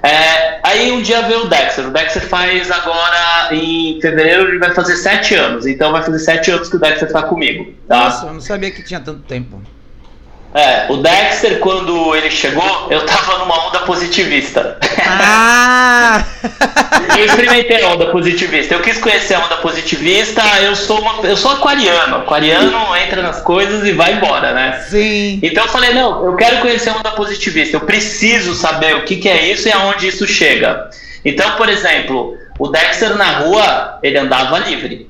É, 0.03 0.61
aí 0.63 0.93
um 0.93 1.01
dia 1.01 1.23
veio 1.23 1.47
o 1.47 1.49
Dexter. 1.49 1.87
O 1.87 1.91
Dexter 1.91 2.29
faz 2.29 2.71
agora, 2.71 3.55
em 3.55 3.99
fevereiro, 3.99 4.49
ele 4.51 4.59
vai 4.59 4.75
fazer 4.75 4.97
sete 4.97 5.35
anos. 5.35 5.67
Então 5.67 5.93
vai 5.93 6.03
fazer 6.03 6.19
sete 6.19 6.51
anos 6.51 6.69
que 6.69 6.77
o 6.77 6.79
Dexter 6.79 7.11
tá 7.11 7.23
comigo. 7.23 7.73
Tá? 7.89 8.05
Nossa, 8.05 8.27
eu 8.27 8.35
não 8.35 8.41
sabia 8.43 8.71
que 8.71 8.83
tinha 8.83 9.01
tanto 9.01 9.21
tempo. 9.21 9.63
É, 10.57 10.87
o 10.91 10.97
Dexter, 10.97 11.59
quando 11.59 12.17
ele 12.17 12.31
chegou, 12.31 12.89
eu 12.91 13.05
tava 13.05 13.41
numa 13.41 13.69
onda 13.69 13.81
positivista. 13.81 14.79
Ah! 14.99 16.25
eu 17.19 17.27
experimentei 17.27 17.85
a 17.85 17.91
onda 17.91 18.07
positivista. 18.07 18.73
Eu 18.73 18.81
quis 18.81 18.97
conhecer 18.97 19.35
a 19.35 19.45
onda 19.45 19.57
positivista. 19.59 20.43
Eu 20.63 20.75
sou, 20.75 20.99
uma, 20.99 21.29
eu 21.29 21.37
sou 21.37 21.51
aquariano. 21.51 22.17
Aquariano 22.17 22.97
entra 22.97 23.21
nas 23.21 23.43
coisas 23.43 23.87
e 23.87 23.93
vai 23.93 24.15
embora, 24.15 24.55
né? 24.55 24.83
Sim. 24.89 25.41
Então 25.43 25.65
eu 25.65 25.71
falei, 25.71 25.93
não, 25.93 26.25
eu 26.25 26.35
quero 26.37 26.63
conhecer 26.63 26.89
a 26.89 26.97
onda 26.97 27.11
positivista. 27.11 27.77
Eu 27.77 27.81
preciso 27.81 28.55
saber 28.55 28.97
o 28.97 29.05
que, 29.05 29.17
que 29.17 29.29
é 29.29 29.53
isso 29.53 29.69
e 29.69 29.73
aonde 29.73 30.09
isso 30.09 30.27
chega. 30.27 30.89
Então, 31.23 31.51
por 31.57 31.69
exemplo, 31.69 32.35
o 32.59 32.69
Dexter 32.69 33.15
na 33.15 33.41
rua, 33.41 33.99
ele 34.03 34.17
andava 34.17 34.59
livre. 34.61 35.07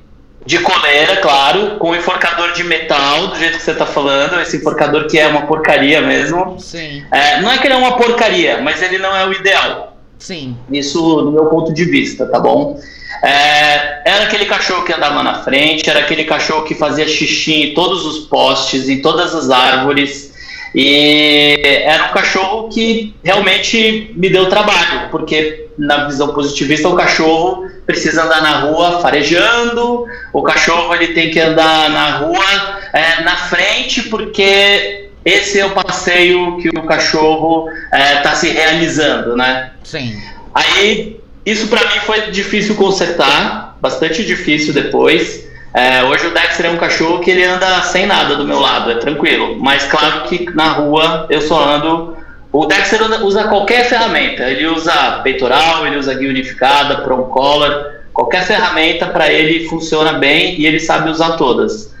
De 0.47 0.59
coleira, 0.59 1.17
claro, 1.17 1.75
com 1.77 1.93
enforcador 1.93 2.53
de 2.53 2.63
metal, 2.63 3.27
do 3.27 3.35
jeito 3.35 3.57
que 3.57 3.63
você 3.63 3.73
tá 3.73 3.85
falando, 3.85 4.39
esse 4.39 4.55
enforcador 4.55 5.05
que 5.05 5.19
é 5.19 5.27
uma 5.27 5.41
porcaria 5.41 5.99
mesmo. 5.99 6.57
Sim. 6.57 7.03
É, 7.11 7.41
não 7.41 7.51
é 7.51 7.57
que 7.57 7.67
ele 7.67 7.73
é 7.73 7.77
uma 7.77 7.97
porcaria, 7.97 8.61
mas 8.61 8.81
ele 8.81 8.97
não 8.97 9.13
é 9.13 9.27
o 9.27 9.33
ideal. 9.33 9.97
Sim. 10.17 10.55
Isso 10.71 11.21
no 11.21 11.31
meu 11.31 11.47
ponto 11.47 11.73
de 11.73 11.83
vista, 11.83 12.25
tá 12.27 12.39
bom? 12.39 12.79
É, 13.21 14.09
era 14.09 14.23
aquele 14.23 14.45
cachorro 14.45 14.85
que 14.85 14.93
andava 14.93 15.21
na 15.21 15.43
frente, 15.43 15.89
era 15.89 15.99
aquele 15.99 16.23
cachorro 16.23 16.63
que 16.63 16.75
fazia 16.75 17.05
xixi 17.05 17.53
em 17.53 17.73
todos 17.73 18.05
os 18.05 18.19
postes, 18.19 18.87
em 18.87 19.01
todas 19.01 19.35
as 19.35 19.49
árvores. 19.49 20.31
E 20.73 21.59
era 21.83 22.05
um 22.05 22.13
cachorro 22.13 22.69
que 22.69 23.15
realmente 23.23 24.11
me 24.15 24.29
deu 24.29 24.49
trabalho, 24.49 25.09
porque 25.09 25.67
na 25.77 26.05
visão 26.05 26.29
positivista 26.29 26.89
o 26.89 26.95
cachorro 26.95 27.67
precisa 27.85 28.23
andar 28.23 28.41
na 28.41 28.59
rua 28.59 28.99
farejando, 28.99 30.05
o 30.33 30.41
cachorro 30.41 30.93
ele 30.93 31.13
tem 31.13 31.31
que 31.31 31.39
andar 31.39 31.89
na 31.89 32.17
rua 32.17 32.79
é, 32.93 33.23
na 33.23 33.35
frente, 33.35 34.03
porque 34.03 35.09
esse 35.23 35.59
é 35.59 35.65
o 35.65 35.71
passeio 35.71 36.57
que 36.57 36.69
o 36.69 36.83
cachorro 36.83 37.69
está 37.93 38.35
se 38.35 38.49
realizando, 38.49 39.35
né? 39.35 39.71
Sim. 39.83 40.21
Aí 40.53 41.19
isso 41.45 41.67
para 41.67 41.79
mim 41.91 41.99
foi 42.05 42.29
difícil 42.31 42.75
consertar, 42.75 43.77
bastante 43.79 44.25
difícil 44.25 44.73
depois. 44.73 45.47
É, 45.77 46.03
hoje 46.05 46.25
o 46.25 46.33
Dexter 46.33 46.65
é 46.65 46.69
um 46.71 46.77
cachorro 46.77 47.19
que 47.19 47.29
ele 47.29 47.43
anda 47.43 47.83
sem 47.83 48.07
nada 48.07 48.35
do 48.35 48.43
meu 48.47 48.59
lado, 48.59 48.89
é 48.89 48.95
tranquilo. 48.95 49.57
Mas 49.59 49.83
claro 49.83 50.23
que 50.23 50.49
na 50.55 50.69
rua 50.71 51.27
eu 51.29 51.39
só 51.39 51.63
ando. 51.63 52.17
O 52.51 52.65
Dexter 52.65 52.99
usa 53.23 53.43
qualquer 53.43 53.87
ferramenta. 53.87 54.49
Ele 54.49 54.65
usa 54.65 55.19
peitoral, 55.23 55.85
ele 55.85 55.97
usa 55.97 56.15
guia 56.15 56.29
unificada, 56.29 57.01
prom 57.01 57.25
collar, 57.25 58.01
qualquer 58.11 58.43
ferramenta 58.43 59.05
para 59.05 59.31
ele 59.31 59.67
funciona 59.67 60.13
bem 60.13 60.59
e 60.59 60.65
ele 60.65 60.79
sabe 60.79 61.11
usar 61.11 61.33
todas. 61.33 61.93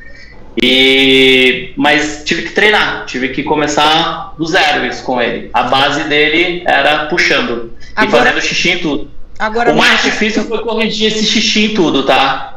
E 0.59 1.71
mas 1.77 2.23
tive 2.25 2.41
que 2.41 2.53
treinar, 2.53 3.05
tive 3.05 3.29
que 3.29 3.43
começar 3.43 4.33
do 4.39 4.45
zero 4.47 4.87
isso 4.87 5.03
com 5.03 5.21
ele. 5.21 5.51
A 5.53 5.63
base 5.63 6.05
dele 6.05 6.63
era 6.65 7.05
puxando 7.05 7.73
e 7.79 7.91
Agora- 7.95 8.23
fazendo 8.23 8.41
xixi 8.41 8.71
em 8.71 8.79
tudo. 8.79 9.11
Agora, 9.37 9.71
o 9.71 9.77
mais 9.77 9.91
Marcos, 9.91 10.11
difícil 10.11 10.45
foi 10.45 10.57
corrigir 10.63 11.09
esse 11.13 11.23
xixi 11.27 11.65
em 11.65 11.73
tudo, 11.75 12.01
tá? 12.07 12.56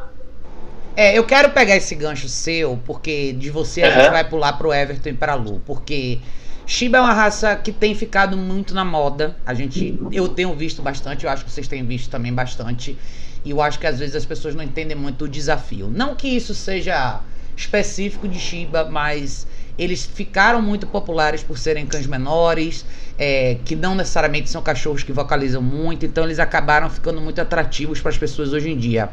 É, 1.03 1.17
eu 1.17 1.25
quero 1.25 1.49
pegar 1.53 1.77
esse 1.77 1.95
gancho 1.95 2.29
seu, 2.29 2.79
porque 2.85 3.33
de 3.33 3.49
você 3.49 3.83
a 3.83 3.87
Uhum. 3.89 3.95
gente 3.95 4.11
vai 4.11 4.23
pular 4.23 4.53
pro 4.53 4.71
Everton 4.71 5.09
e 5.09 5.13
pra 5.15 5.35
Lu, 5.35 5.63
porque 5.65 6.19
Shiba 6.67 6.99
é 6.99 7.01
uma 7.01 7.15
raça 7.15 7.57
que 7.57 7.73
tem 7.73 7.95
ficado 7.95 8.37
muito 8.37 8.75
na 8.75 8.85
moda. 8.85 9.35
A 9.47 9.55
gente, 9.55 9.99
eu 10.13 10.29
tenho 10.29 10.55
visto 10.55 10.83
bastante, 10.83 11.25
eu 11.25 11.31
acho 11.31 11.43
que 11.43 11.51
vocês 11.51 11.67
têm 11.67 11.83
visto 11.87 12.11
também 12.11 12.35
bastante. 12.35 12.99
E 13.43 13.49
eu 13.51 13.63
acho 13.63 13.79
que 13.79 13.87
às 13.87 13.99
vezes 13.99 14.15
as 14.15 14.27
pessoas 14.27 14.55
não 14.55 14.63
entendem 14.63 14.95
muito 14.95 15.25
o 15.25 15.29
desafio. 15.29 15.89
Não 15.89 16.15
que 16.15 16.29
isso 16.29 16.55
seja 16.55 17.21
específico 17.57 18.29
de 18.29 18.39
Shiba, 18.39 18.85
mas 18.85 19.47
eles 19.79 20.05
ficaram 20.05 20.61
muito 20.61 20.87
populares 20.87 21.43
por 21.43 21.57
serem 21.57 21.87
cães 21.87 22.07
menores, 22.07 22.85
é, 23.19 23.57
que 23.65 23.75
não 23.75 23.95
necessariamente 23.95 24.51
são 24.51 24.61
cachorros 24.61 25.03
que 25.03 25.13
vocalizam 25.13 25.63
muito, 25.63 26.05
então 26.05 26.25
eles 26.25 26.39
acabaram 26.39 26.91
ficando 26.91 27.23
muito 27.23 27.41
atrativos 27.41 28.03
para 28.03 28.11
as 28.11 28.19
pessoas 28.19 28.53
hoje 28.53 28.69
em 28.69 28.77
dia. 28.77 29.09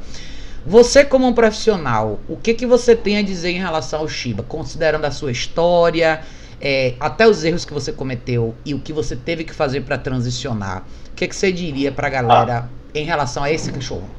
Você 0.70 1.06
como 1.06 1.26
um 1.26 1.32
profissional, 1.32 2.20
o 2.28 2.36
que 2.36 2.54
que 2.54 2.66
você 2.66 2.94
tem 2.94 3.18
a 3.18 3.22
dizer 3.22 3.52
em 3.52 3.58
relação 3.58 4.02
ao 4.02 4.10
Shiba, 4.10 4.44
considerando 4.44 5.06
a 5.06 5.12
sua 5.12 5.32
história, 5.32 6.20
é, 6.60 6.94
até 7.00 7.26
os 7.26 7.46
erros 7.46 7.64
que 7.64 7.74
você 7.74 7.94
cometeu 7.94 8.54
e 8.66 8.74
o 8.74 8.80
que 8.80 8.92
você 8.92 9.16
teve 9.16 9.46
que 9.46 9.54
fazer 9.54 9.80
para 9.80 9.98
transicionar? 9.98 10.84
O 11.14 11.16
que 11.16 11.26
que 11.26 11.34
você 11.34 11.54
diria 11.54 11.90
para 11.90 12.08
a 12.08 12.10
galera 12.10 12.70
em 12.94 13.06
relação 13.06 13.44
a 13.44 13.50
esse 13.50 13.72
cachorro? 13.72 14.10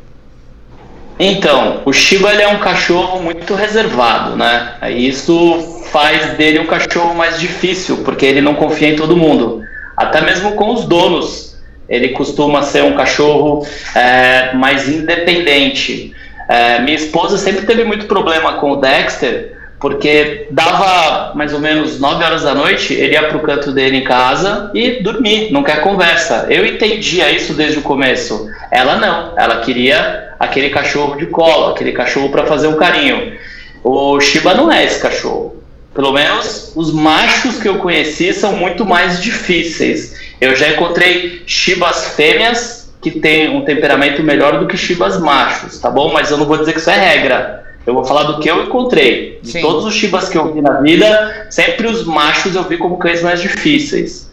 Então, 1.18 1.82
o 1.84 1.92
Shiba 1.92 2.32
é 2.32 2.48
um 2.48 2.60
cachorro 2.60 3.22
muito 3.22 3.54
reservado, 3.54 4.34
né? 4.34 4.78
Isso 4.96 5.84
faz 5.92 6.34
dele 6.38 6.60
um 6.60 6.66
cachorro 6.66 7.14
mais 7.14 7.38
difícil, 7.38 7.98
porque 8.04 8.24
ele 8.24 8.40
não 8.40 8.54
confia 8.54 8.88
em 8.88 8.96
todo 8.96 9.14
mundo. 9.14 9.62
Até 9.94 10.22
mesmo 10.22 10.52
com 10.52 10.72
os 10.72 10.86
donos. 10.86 11.58
Ele 11.86 12.10
costuma 12.10 12.62
ser 12.62 12.84
um 12.84 12.94
cachorro 12.94 13.66
é, 13.94 14.54
mais 14.54 14.88
independente. 14.88 16.14
É, 16.48 16.80
minha 16.80 16.96
esposa 16.96 17.36
sempre 17.36 17.66
teve 17.66 17.84
muito 17.84 18.06
problema 18.06 18.54
com 18.54 18.72
o 18.72 18.76
Dexter, 18.76 19.58
porque 19.78 20.48
dava 20.50 21.34
mais 21.34 21.52
ou 21.52 21.60
menos 21.60 22.00
9 22.00 22.24
horas 22.24 22.42
da 22.42 22.54
noite, 22.54 22.94
ele 22.94 23.12
ia 23.12 23.28
pro 23.28 23.40
canto 23.40 23.70
dele 23.70 23.98
em 23.98 24.04
casa 24.04 24.70
e 24.74 25.02
dormir, 25.02 25.52
não 25.52 25.62
quer 25.62 25.82
conversa. 25.82 26.46
Eu 26.48 26.64
entendia 26.66 27.30
isso 27.30 27.52
desde 27.52 27.78
o 27.78 27.82
começo. 27.82 28.48
Ela 28.70 28.96
não, 28.96 29.38
ela 29.38 29.60
queria 29.60 30.34
aquele 30.40 30.70
cachorro 30.70 31.16
de 31.16 31.26
colo, 31.26 31.72
aquele 31.72 31.92
cachorro 31.92 32.30
para 32.30 32.46
fazer 32.46 32.66
um 32.66 32.76
carinho. 32.76 33.36
O 33.84 34.18
Shiba 34.20 34.54
não 34.54 34.72
é 34.72 34.84
esse 34.84 35.00
cachorro. 35.00 35.56
Pelo 35.94 36.12
menos 36.12 36.72
os 36.74 36.92
machos 36.92 37.58
que 37.58 37.68
eu 37.68 37.78
conheci 37.78 38.32
são 38.32 38.56
muito 38.56 38.84
mais 38.84 39.22
difíceis. 39.22 40.16
Eu 40.40 40.54
já 40.56 40.68
encontrei 40.68 41.42
Shibas 41.46 42.14
fêmeas 42.14 42.77
que 43.00 43.12
têm 43.12 43.48
um 43.48 43.64
temperamento 43.64 44.22
melhor 44.22 44.58
do 44.58 44.66
que 44.66 44.76
Shibas 44.76 45.18
machos, 45.20 45.78
tá 45.78 45.90
bom? 45.90 46.12
Mas 46.12 46.30
eu 46.30 46.36
não 46.36 46.46
vou 46.46 46.56
dizer 46.56 46.72
que 46.72 46.80
isso 46.80 46.90
é 46.90 46.98
regra. 46.98 47.64
Eu 47.86 47.94
vou 47.94 48.04
falar 48.04 48.24
do 48.24 48.40
que 48.40 48.50
eu 48.50 48.64
encontrei. 48.64 49.38
De 49.42 49.52
Sim. 49.52 49.60
todos 49.60 49.84
os 49.84 49.94
Shibas 49.94 50.28
que 50.28 50.36
eu 50.36 50.52
vi 50.52 50.60
na 50.60 50.80
vida, 50.80 51.46
sempre 51.50 51.86
os 51.86 52.04
machos 52.04 52.54
eu 52.54 52.64
vi 52.64 52.76
como 52.76 52.98
cães 52.98 53.22
mais 53.22 53.40
difíceis. 53.40 54.30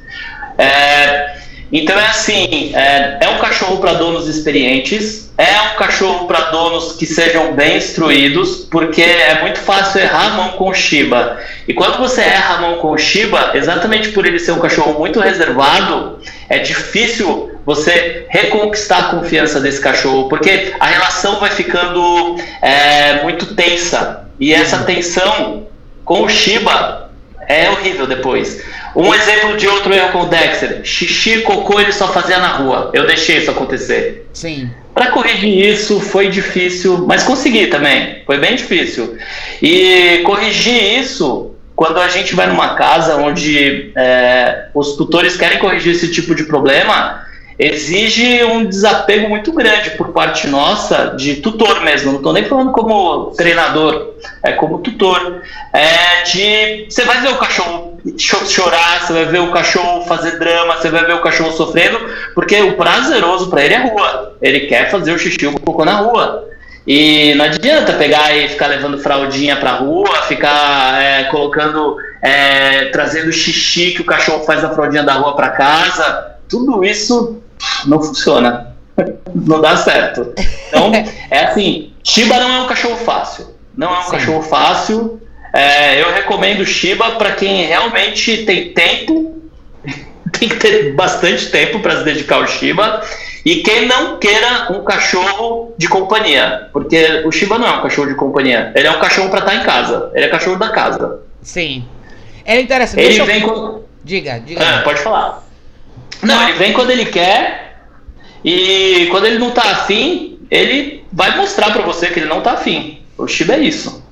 É, 0.58 1.36
então 1.72 1.98
é 1.98 2.06
assim, 2.08 2.72
é, 2.76 3.18
é 3.22 3.30
um 3.30 3.40
cachorro 3.40 3.78
para 3.78 3.94
donos 3.94 4.28
experientes, 4.28 5.32
é 5.38 5.74
um 5.74 5.76
cachorro 5.78 6.28
para 6.28 6.52
donos 6.52 6.94
que 6.94 7.06
sejam 7.06 7.54
bem 7.54 7.78
instruídos, 7.78 8.68
porque 8.72 9.02
é 9.02 9.42
muito 9.42 9.60
fácil 9.60 10.02
errar 10.02 10.28
a 10.28 10.30
mão 10.32 10.50
com 10.52 10.70
o 10.70 10.74
Shiba. 10.74 11.38
E 11.68 11.74
quando 11.74 11.98
você 11.98 12.22
erra 12.22 12.56
a 12.56 12.62
mão 12.62 12.76
com 12.78 12.92
o 12.92 12.98
Shiba, 12.98 13.52
exatamente 13.56 14.10
por 14.10 14.26
ele 14.26 14.40
ser 14.40 14.52
um 14.52 14.60
cachorro 14.60 14.98
muito 15.00 15.20
reservado, 15.20 16.20
é 16.48 16.60
difícil 16.60 17.55
você 17.66 18.26
reconquistar 18.30 19.00
a 19.00 19.04
confiança 19.10 19.60
desse 19.60 19.82
cachorro, 19.82 20.30
porque 20.30 20.74
a 20.80 20.86
relação 20.86 21.40
vai 21.40 21.50
ficando 21.50 22.36
é, 22.62 23.24
muito 23.24 23.56
tensa. 23.56 24.26
E 24.40 24.54
essa 24.54 24.84
tensão 24.84 25.68
com 26.04 26.24
o 26.24 26.30
Shiba 26.30 27.10
é 27.48 27.70
horrível 27.70 28.06
depois. 28.06 28.64
Um 28.96 29.14
exemplo 29.14 29.58
de 29.58 29.68
outro 29.68 29.94
erro 29.94 30.12
com 30.12 30.22
o 30.22 30.26
Dexter: 30.28 30.82
xixi 30.84 31.32
e 31.32 31.42
cocô 31.42 31.80
ele 31.80 31.92
só 31.92 32.08
fazia 32.08 32.38
na 32.38 32.50
rua. 32.50 32.92
Eu 32.94 33.06
deixei 33.08 33.38
isso 33.38 33.52
acontecer. 33.52 34.28
Sim. 34.34 34.70
Para 34.94 35.12
corrigir 35.12 35.70
isso 35.70 36.00
foi 36.00 36.30
difícil, 36.30 37.06
mas 37.06 37.24
consegui 37.24 37.68
também. 37.68 38.24
Foi 38.26 38.38
bem 38.38 38.56
difícil. 38.56 39.18
E 39.62 40.22
corrigir 40.26 41.00
isso 41.00 41.52
quando 41.76 42.00
a 42.00 42.08
gente 42.08 42.34
vai 42.34 42.48
numa 42.48 42.76
casa 42.76 43.18
onde 43.18 43.92
é, 43.98 44.68
os 44.74 44.96
tutores 44.96 45.36
querem 45.36 45.60
corrigir 45.60 45.92
esse 45.92 46.10
tipo 46.10 46.34
de 46.34 46.46
problema, 46.46 47.25
exige 47.58 48.44
um 48.44 48.66
desapego 48.66 49.30
muito 49.30 49.52
grande 49.54 49.92
por 49.92 50.10
parte 50.10 50.48
nossa, 50.48 51.16
de 51.18 51.36
tutor 51.36 51.82
mesmo. 51.82 52.12
Não 52.12 52.18
estou 52.18 52.34
nem 52.34 52.46
falando 52.46 52.72
como 52.72 53.32
treinador, 53.32 54.14
é 54.44 54.52
como 54.54 54.80
tutor. 54.80 55.42
É 55.74 56.24
de 56.24 56.86
você 56.90 57.04
vai 57.04 57.22
ver 57.22 57.30
o 57.30 57.38
cachorro 57.38 58.00
cho- 58.18 58.46
chorar, 58.46 59.02
você 59.02 59.14
vai 59.14 59.26
ver 59.26 59.40
o 59.40 59.52
cachorro 59.52 60.06
fazer 60.06 60.38
drama, 60.38 60.76
você 60.78 60.90
vai 60.90 61.06
ver 61.06 61.14
o 61.16 61.22
cachorro 61.22 61.52
sofrendo, 61.54 62.00
porque 62.34 62.62
o 62.62 62.74
prazeroso 62.74 63.50
para 63.50 63.64
ele 63.64 63.74
é 63.74 63.88
rua. 63.88 64.36
Ele 64.42 64.62
quer 64.62 64.90
fazer 64.92 65.12
o 65.12 65.20
xixi 65.20 65.48
o 65.48 65.60
cocô 65.60 65.86
na 65.86 65.96
rua. 65.96 66.50
E 66.88 67.34
não 67.34 67.46
adianta 67.46 67.94
pegar 67.94 68.36
e 68.38 68.48
ficar 68.48 68.68
levando 68.68 69.00
fraldinha 69.00 69.56
pra 69.56 69.72
rua, 69.72 70.22
ficar 70.28 71.02
é, 71.02 71.24
colocando, 71.26 71.98
é, 72.22 72.86
trazendo 72.92 73.32
xixi 73.34 73.92
que 73.92 74.02
o 74.02 74.06
cachorro 74.06 74.44
faz 74.44 74.62
da 74.62 74.70
fraldinha 74.70 75.02
da 75.02 75.14
rua 75.14 75.36
pra 75.36 75.50
casa. 75.50 76.36
Tudo 76.48 76.86
isso 76.86 77.42
não 77.86 78.02
funciona. 78.02 78.76
Não 79.34 79.60
dá 79.62 79.76
certo. 79.78 80.34
Então, 80.70 80.92
é 81.30 81.46
assim, 81.46 81.92
Shiba 82.04 82.38
não 82.40 82.52
é 82.52 82.62
um 82.62 82.68
cachorro 82.68 82.96
fácil. 82.98 83.54
Não 83.76 83.94
é 83.94 84.00
um 84.00 84.04
Sim. 84.04 84.12
cachorro 84.12 84.42
fácil. 84.42 85.22
É, 85.54 86.02
eu 86.02 86.12
recomendo 86.14 86.66
Shiba 86.66 87.12
para 87.12 87.32
quem 87.34 87.66
realmente 87.66 88.46
tem 88.46 88.74
tempo, 88.74 89.42
tem 90.38 90.50
que 90.50 90.56
ter 90.58 90.94
bastante 90.94 91.50
tempo 91.50 91.80
para 91.80 91.98
se 92.00 92.04
dedicar 92.04 92.36
ao 92.36 92.48
Shiba. 92.48 93.02
E 93.46 93.58
quem 93.58 93.86
não 93.86 94.18
queira 94.18 94.72
um 94.72 94.84
cachorro 94.84 95.74
de 95.78 95.88
companhia, 95.88 96.68
porque 96.74 97.22
o 97.26 97.32
Shiba 97.32 97.60
não 97.60 97.68
é 97.68 97.72
um 97.78 97.82
cachorro 97.84 98.08
de 98.08 98.16
companhia, 98.16 98.72
ele 98.76 98.88
é 98.88 98.92
um 98.92 99.00
cachorro 99.00 99.30
para 99.30 99.40
estar 99.40 99.56
em 99.56 99.64
casa, 99.64 100.12
ele 100.16 100.26
é 100.26 100.30
cachorro 100.30 100.58
da 100.58 100.70
casa. 100.70 101.20
Sim. 101.44 101.86
É 102.44 102.60
interessante. 102.60 103.00
Ele 103.00 103.10
Deixa 103.10 103.22
eu- 103.22 103.26
vem 103.28 103.42
com. 103.42 103.84
Diga, 104.04 104.40
diga. 104.40 104.62
Ah, 104.64 104.82
pode 104.84 105.00
falar. 105.00 105.45
Não, 106.22 106.48
ele 106.48 106.58
vem 106.58 106.72
quando 106.74 106.92
ele 106.92 107.06
quer 107.06 107.80
e 108.44 109.08
quando 109.12 109.26
ele 109.26 109.40
não 109.40 109.52
tá 109.52 109.64
afim, 109.64 110.40
ele 110.52 111.04
vai 111.12 111.36
mostrar 111.36 111.72
para 111.72 111.82
você 111.82 112.10
que 112.10 112.20
ele 112.20 112.30
não 112.30 112.42
tá 112.42 112.52
afim. 112.54 113.02
O 113.18 113.28
Shiba 113.28 113.54
é 113.54 113.60
isso. 113.60 114.04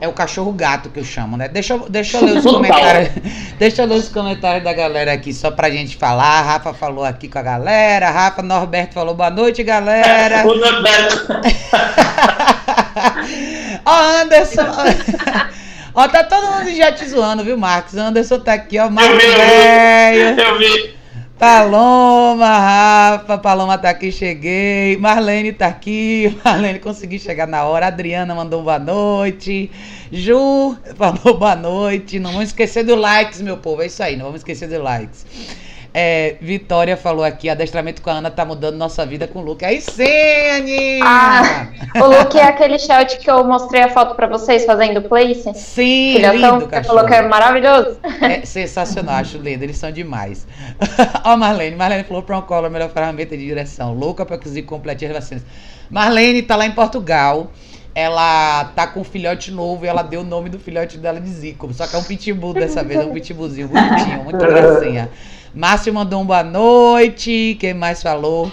É 0.00 0.08
o 0.08 0.12
cachorro 0.12 0.50
gato 0.52 0.88
que 0.90 0.98
eu 0.98 1.04
chamo, 1.04 1.36
né? 1.36 1.48
Deixa 1.48 1.74
eu, 1.74 1.88
deixa 1.88 2.16
eu 2.16 2.24
ler 2.24 2.38
os 2.38 2.44
comentários. 2.44 3.10
Deixa 3.56 3.82
eu 3.82 3.86
ler 3.86 3.98
os 3.98 4.08
comentários 4.08 4.64
da 4.64 4.72
galera 4.72 5.12
aqui, 5.12 5.32
só 5.32 5.52
pra 5.52 5.70
gente 5.70 5.96
falar. 5.96 6.40
A 6.40 6.42
Rafa 6.42 6.74
falou 6.74 7.04
aqui 7.04 7.28
com 7.28 7.38
a 7.38 7.42
galera. 7.42 8.10
Rafa 8.10 8.42
Norberto 8.42 8.94
falou 8.94 9.14
boa 9.14 9.30
noite, 9.30 9.62
galera. 9.62 10.42
O 10.44 10.56
Norberto. 10.56 11.28
Ó, 13.86 14.22
Anderson. 14.22 14.66
Ó, 15.94 16.08
tá 16.08 16.24
todo 16.24 16.50
mundo 16.50 16.74
já 16.74 16.90
te 16.90 17.08
zoando, 17.08 17.44
viu, 17.44 17.56
Marcos? 17.56 17.96
Anderson 17.96 18.40
tá 18.40 18.54
aqui, 18.54 18.80
ó. 18.80 18.86
Eu 18.86 18.90
Marcos 18.90 19.18
vi, 19.18 19.24
eu 19.24 20.34
vi. 20.34 20.42
Eu 20.42 20.58
vi. 20.58 20.96
Paloma, 21.38 22.46
Rafa, 22.46 23.36
Paloma 23.38 23.76
tá 23.76 23.90
aqui, 23.90 24.12
cheguei. 24.12 24.96
Marlene 24.96 25.52
tá 25.52 25.66
aqui, 25.66 26.38
Marlene 26.44 26.78
consegui 26.78 27.18
chegar 27.18 27.46
na 27.46 27.64
hora. 27.64 27.88
Adriana 27.88 28.34
mandou 28.34 28.62
boa 28.62 28.78
noite. 28.78 29.70
Ju 30.10 30.76
falou 30.96 31.38
boa 31.38 31.56
noite. 31.56 32.18
Não 32.18 32.32
vamos 32.32 32.48
esquecer 32.48 32.84
do 32.84 32.94
likes, 32.94 33.40
meu 33.40 33.56
povo. 33.56 33.82
É 33.82 33.86
isso 33.86 34.02
aí, 34.02 34.16
não 34.16 34.26
vamos 34.26 34.40
esquecer 34.40 34.68
do 34.68 34.80
likes. 34.80 35.26
É, 35.94 36.36
Vitória 36.40 36.96
falou 36.96 37.22
aqui: 37.24 37.50
adestramento 37.50 38.00
com 38.00 38.08
a 38.08 38.14
Ana 38.14 38.30
tá 38.30 38.44
mudando 38.44 38.76
nossa 38.76 39.04
vida 39.04 39.28
com 39.28 39.40
o 39.40 39.42
Luke. 39.42 39.64
Aí 39.64 39.80
sim, 39.80 40.02
Aninha! 40.56 41.04
Ah, 41.04 41.68
o 41.96 42.06
Luke 42.06 42.38
é 42.38 42.44
aquele 42.44 42.78
shot 42.78 43.18
que 43.18 43.30
eu 43.30 43.44
mostrei 43.44 43.82
a 43.82 43.90
foto 43.90 44.14
pra 44.14 44.26
vocês 44.26 44.64
fazendo 44.64 45.02
place. 45.02 45.52
sim, 45.54 46.14
Filhotão, 46.16 46.60
lindo, 46.60 46.70
você 46.70 46.84
falou 46.84 47.04
que 47.04 47.12
é 47.12 47.16
cachorro. 47.16 47.28
maravilhoso. 47.28 47.98
É 48.22 48.46
sensacional, 48.46 49.16
acho 49.16 49.36
lindo, 49.36 49.64
eles 49.64 49.76
são 49.76 49.92
demais. 49.92 50.46
Ó, 51.24 51.36
Marlene, 51.36 51.76
Marlene 51.76 52.04
falou 52.04 52.22
para 52.22 52.38
um 52.38 52.42
colo 52.42 52.66
a 52.66 52.70
melhor 52.70 52.88
ferramenta 52.88 53.36
de 53.36 53.44
direção. 53.44 53.92
Louca 53.92 54.24
para 54.24 54.38
conseguir 54.38 54.62
completar 54.62 55.10
as 55.10 55.16
vacinas. 55.16 55.44
Marlene 55.90 56.40
tá 56.42 56.56
lá 56.56 56.64
em 56.64 56.72
Portugal. 56.72 57.50
Ela 57.94 58.64
tá 58.74 58.86
com 58.86 59.00
um 59.00 59.04
filhote 59.04 59.50
novo 59.50 59.84
e 59.84 59.88
ela 59.88 60.02
deu 60.02 60.22
o 60.22 60.24
nome 60.24 60.48
do 60.48 60.58
filhote 60.58 60.96
dela 60.96 61.20
de 61.20 61.28
Zico. 61.28 61.70
Só 61.74 61.86
que 61.86 61.94
é 61.94 61.98
um 61.98 62.02
pitbull 62.02 62.54
dessa 62.54 62.82
vez, 62.82 62.98
é 62.98 63.04
um 63.04 63.12
pitbullzinho 63.12 63.68
bonitinho, 63.68 64.24
muito 64.24 64.38
gracinha. 64.38 65.10
Márcio 65.54 65.92
mandou 65.92 66.22
um 66.22 66.24
boa 66.24 66.42
noite. 66.42 67.56
Quem 67.60 67.74
mais 67.74 68.02
falou? 68.02 68.50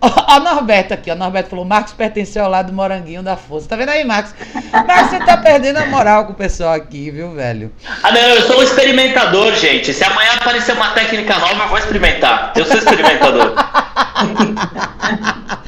Ó, 0.00 0.40
Norberto 0.40 0.94
aqui, 0.94 1.10
ó. 1.10 1.14
Norberto 1.14 1.50
falou: 1.50 1.64
Marcos 1.64 1.92
pertenceu 1.92 2.44
ao 2.44 2.50
lado 2.50 2.68
do 2.68 2.72
moranguinho 2.72 3.22
da 3.22 3.36
força. 3.36 3.68
Tá 3.68 3.76
vendo 3.76 3.88
aí, 3.88 4.04
Marcos? 4.04 4.34
Marcos, 4.70 5.10
você 5.10 5.18
tá 5.24 5.36
perdendo 5.38 5.78
a 5.78 5.86
moral 5.86 6.26
com 6.26 6.32
o 6.32 6.36
pessoal 6.36 6.74
aqui, 6.74 7.10
viu, 7.10 7.32
velho? 7.32 7.72
Ah, 8.02 8.12
não, 8.12 8.20
eu 8.20 8.42
sou 8.42 8.60
um 8.60 8.62
experimentador, 8.62 9.54
gente. 9.56 9.92
Se 9.92 10.04
amanhã 10.04 10.34
aparecer 10.34 10.72
uma 10.72 10.90
técnica 10.90 11.38
nova, 11.38 11.64
eu 11.64 11.68
vou 11.68 11.78
experimentar. 11.78 12.52
Eu 12.54 12.64
sou 12.64 12.76
experimentador. 12.76 13.54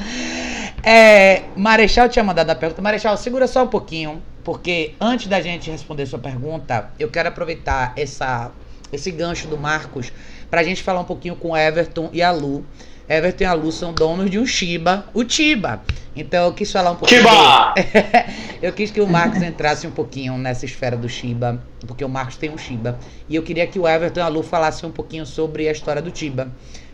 É, 0.81 1.43
Marechal 1.57 2.07
tinha 2.07 2.23
mandado 2.23 2.49
a 2.49 2.55
pergunta. 2.55 2.81
Marechal, 2.81 3.15
segura 3.17 3.47
só 3.47 3.63
um 3.63 3.67
pouquinho, 3.67 4.23
porque 4.45 4.95
antes 4.99 5.27
da 5.27 5.41
gente 5.41 5.69
responder 5.69 6.05
sua 6.05 6.17
pergunta, 6.17 6.89
eu 6.97 7.09
quero 7.09 7.27
aproveitar 7.27 7.91
essa, 7.97 8.49
esse 8.91 9.11
gancho 9.11 9.47
do 9.47 9.57
Marcos 9.57 10.11
pra 10.49 10.63
gente 10.63 10.81
falar 10.83 11.01
um 11.01 11.05
pouquinho 11.05 11.35
com 11.35 11.49
o 11.51 11.57
Everton 11.57 12.09
e 12.13 12.21
a 12.21 12.31
Lu. 12.31 12.63
Everton 13.07 13.43
e 13.43 13.47
a 13.47 13.53
Lu 13.53 13.71
são 13.71 13.91
donos 13.93 14.29
de 14.29 14.37
um 14.37 14.45
Shiba, 14.45 15.05
o 15.13 15.23
Tiba. 15.23 15.81
Então 16.15 16.45
eu 16.45 16.53
quis 16.53 16.71
falar 16.71 16.91
um 16.91 16.95
pouquinho. 16.95 17.21
Tiba! 17.21 17.73
eu 18.61 18.71
quis 18.73 18.91
que 18.91 19.01
o 19.01 19.07
Marcos 19.07 19.41
entrasse 19.41 19.87
um 19.87 19.91
pouquinho 19.91 20.37
nessa 20.37 20.65
esfera 20.65 20.95
do 20.95 21.09
Shiba, 21.09 21.61
porque 21.87 22.03
o 22.05 22.09
Marcos 22.09 22.37
tem 22.37 22.49
um 22.51 22.57
Shiba. 22.57 22.99
E 23.27 23.35
eu 23.35 23.41
queria 23.41 23.65
que 23.65 23.79
o 23.79 23.87
Everton 23.87 24.19
e 24.19 24.23
a 24.23 24.27
Lu 24.27 24.43
falassem 24.43 24.87
um 24.87 24.91
pouquinho 24.91 25.25
sobre 25.25 25.67
a 25.67 25.71
história 25.71 26.01
do 26.01 26.11
Tiba. 26.11 26.49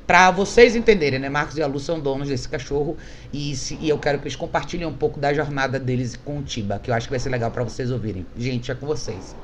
Pra 0.07 0.29
vocês 0.29 0.75
entenderem, 0.75 1.17
né? 1.19 1.27
Marcos 1.29 1.57
e 1.57 1.63
a 1.63 1.67
Lu 1.67 1.79
são 1.79 1.99
donos 1.99 2.27
desse 2.29 2.47
cachorro 2.47 2.95
e, 3.33 3.55
se- 3.55 3.77
e 3.81 3.89
eu 3.89 3.97
quero 3.97 4.19
que 4.19 4.25
eles 4.25 4.35
compartilhem 4.35 4.85
um 4.85 4.93
pouco 4.93 5.19
da 5.19 5.33
jornada 5.33 5.79
deles 5.79 6.15
com 6.15 6.37
o 6.37 6.43
Tiba, 6.43 6.79
que 6.81 6.91
eu 6.91 6.93
acho 6.93 7.07
que 7.07 7.11
vai 7.11 7.19
ser 7.19 7.29
legal 7.29 7.49
pra 7.49 7.63
vocês 7.63 7.89
ouvirem. 7.91 8.25
Gente, 8.37 8.71
é 8.71 8.75
com 8.75 8.85
vocês. 8.85 9.35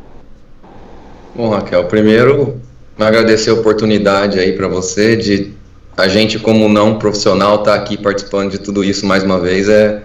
Bom, 1.36 1.50
Raquel, 1.50 1.86
primeiro 1.88 2.62
agradecer 2.98 3.50
a 3.50 3.54
oportunidade 3.54 4.40
aí 4.40 4.54
para 4.54 4.68
você 4.68 5.16
de 5.16 5.54
a 5.98 6.08
gente 6.08 6.40
como 6.40 6.70
não 6.70 6.98
profissional 6.98 7.56
estar 7.56 7.76
aqui 7.76 7.98
participando 7.98 8.52
de 8.52 8.60
tudo 8.60 8.84
isso 8.84 9.06
mais 9.06 9.24
uma 9.24 9.40
vez 9.40 9.68
é 9.70 10.02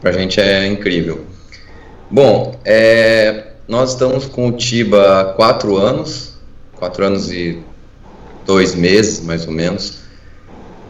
pra 0.00 0.12
gente 0.12 0.40
é 0.40 0.66
incrível. 0.66 1.24
Bom, 2.10 2.58
é, 2.64 3.44
nós 3.66 3.90
estamos 3.90 4.26
com 4.26 4.48
o 4.48 4.52
Tiba 4.52 5.20
há 5.20 5.24
quatro 5.24 5.76
anos, 5.76 6.34
quatro 6.76 7.04
anos 7.04 7.30
e 7.30 7.62
dois 8.46 8.74
meses 8.74 9.20
mais 9.20 9.46
ou 9.46 9.52
menos. 9.52 9.98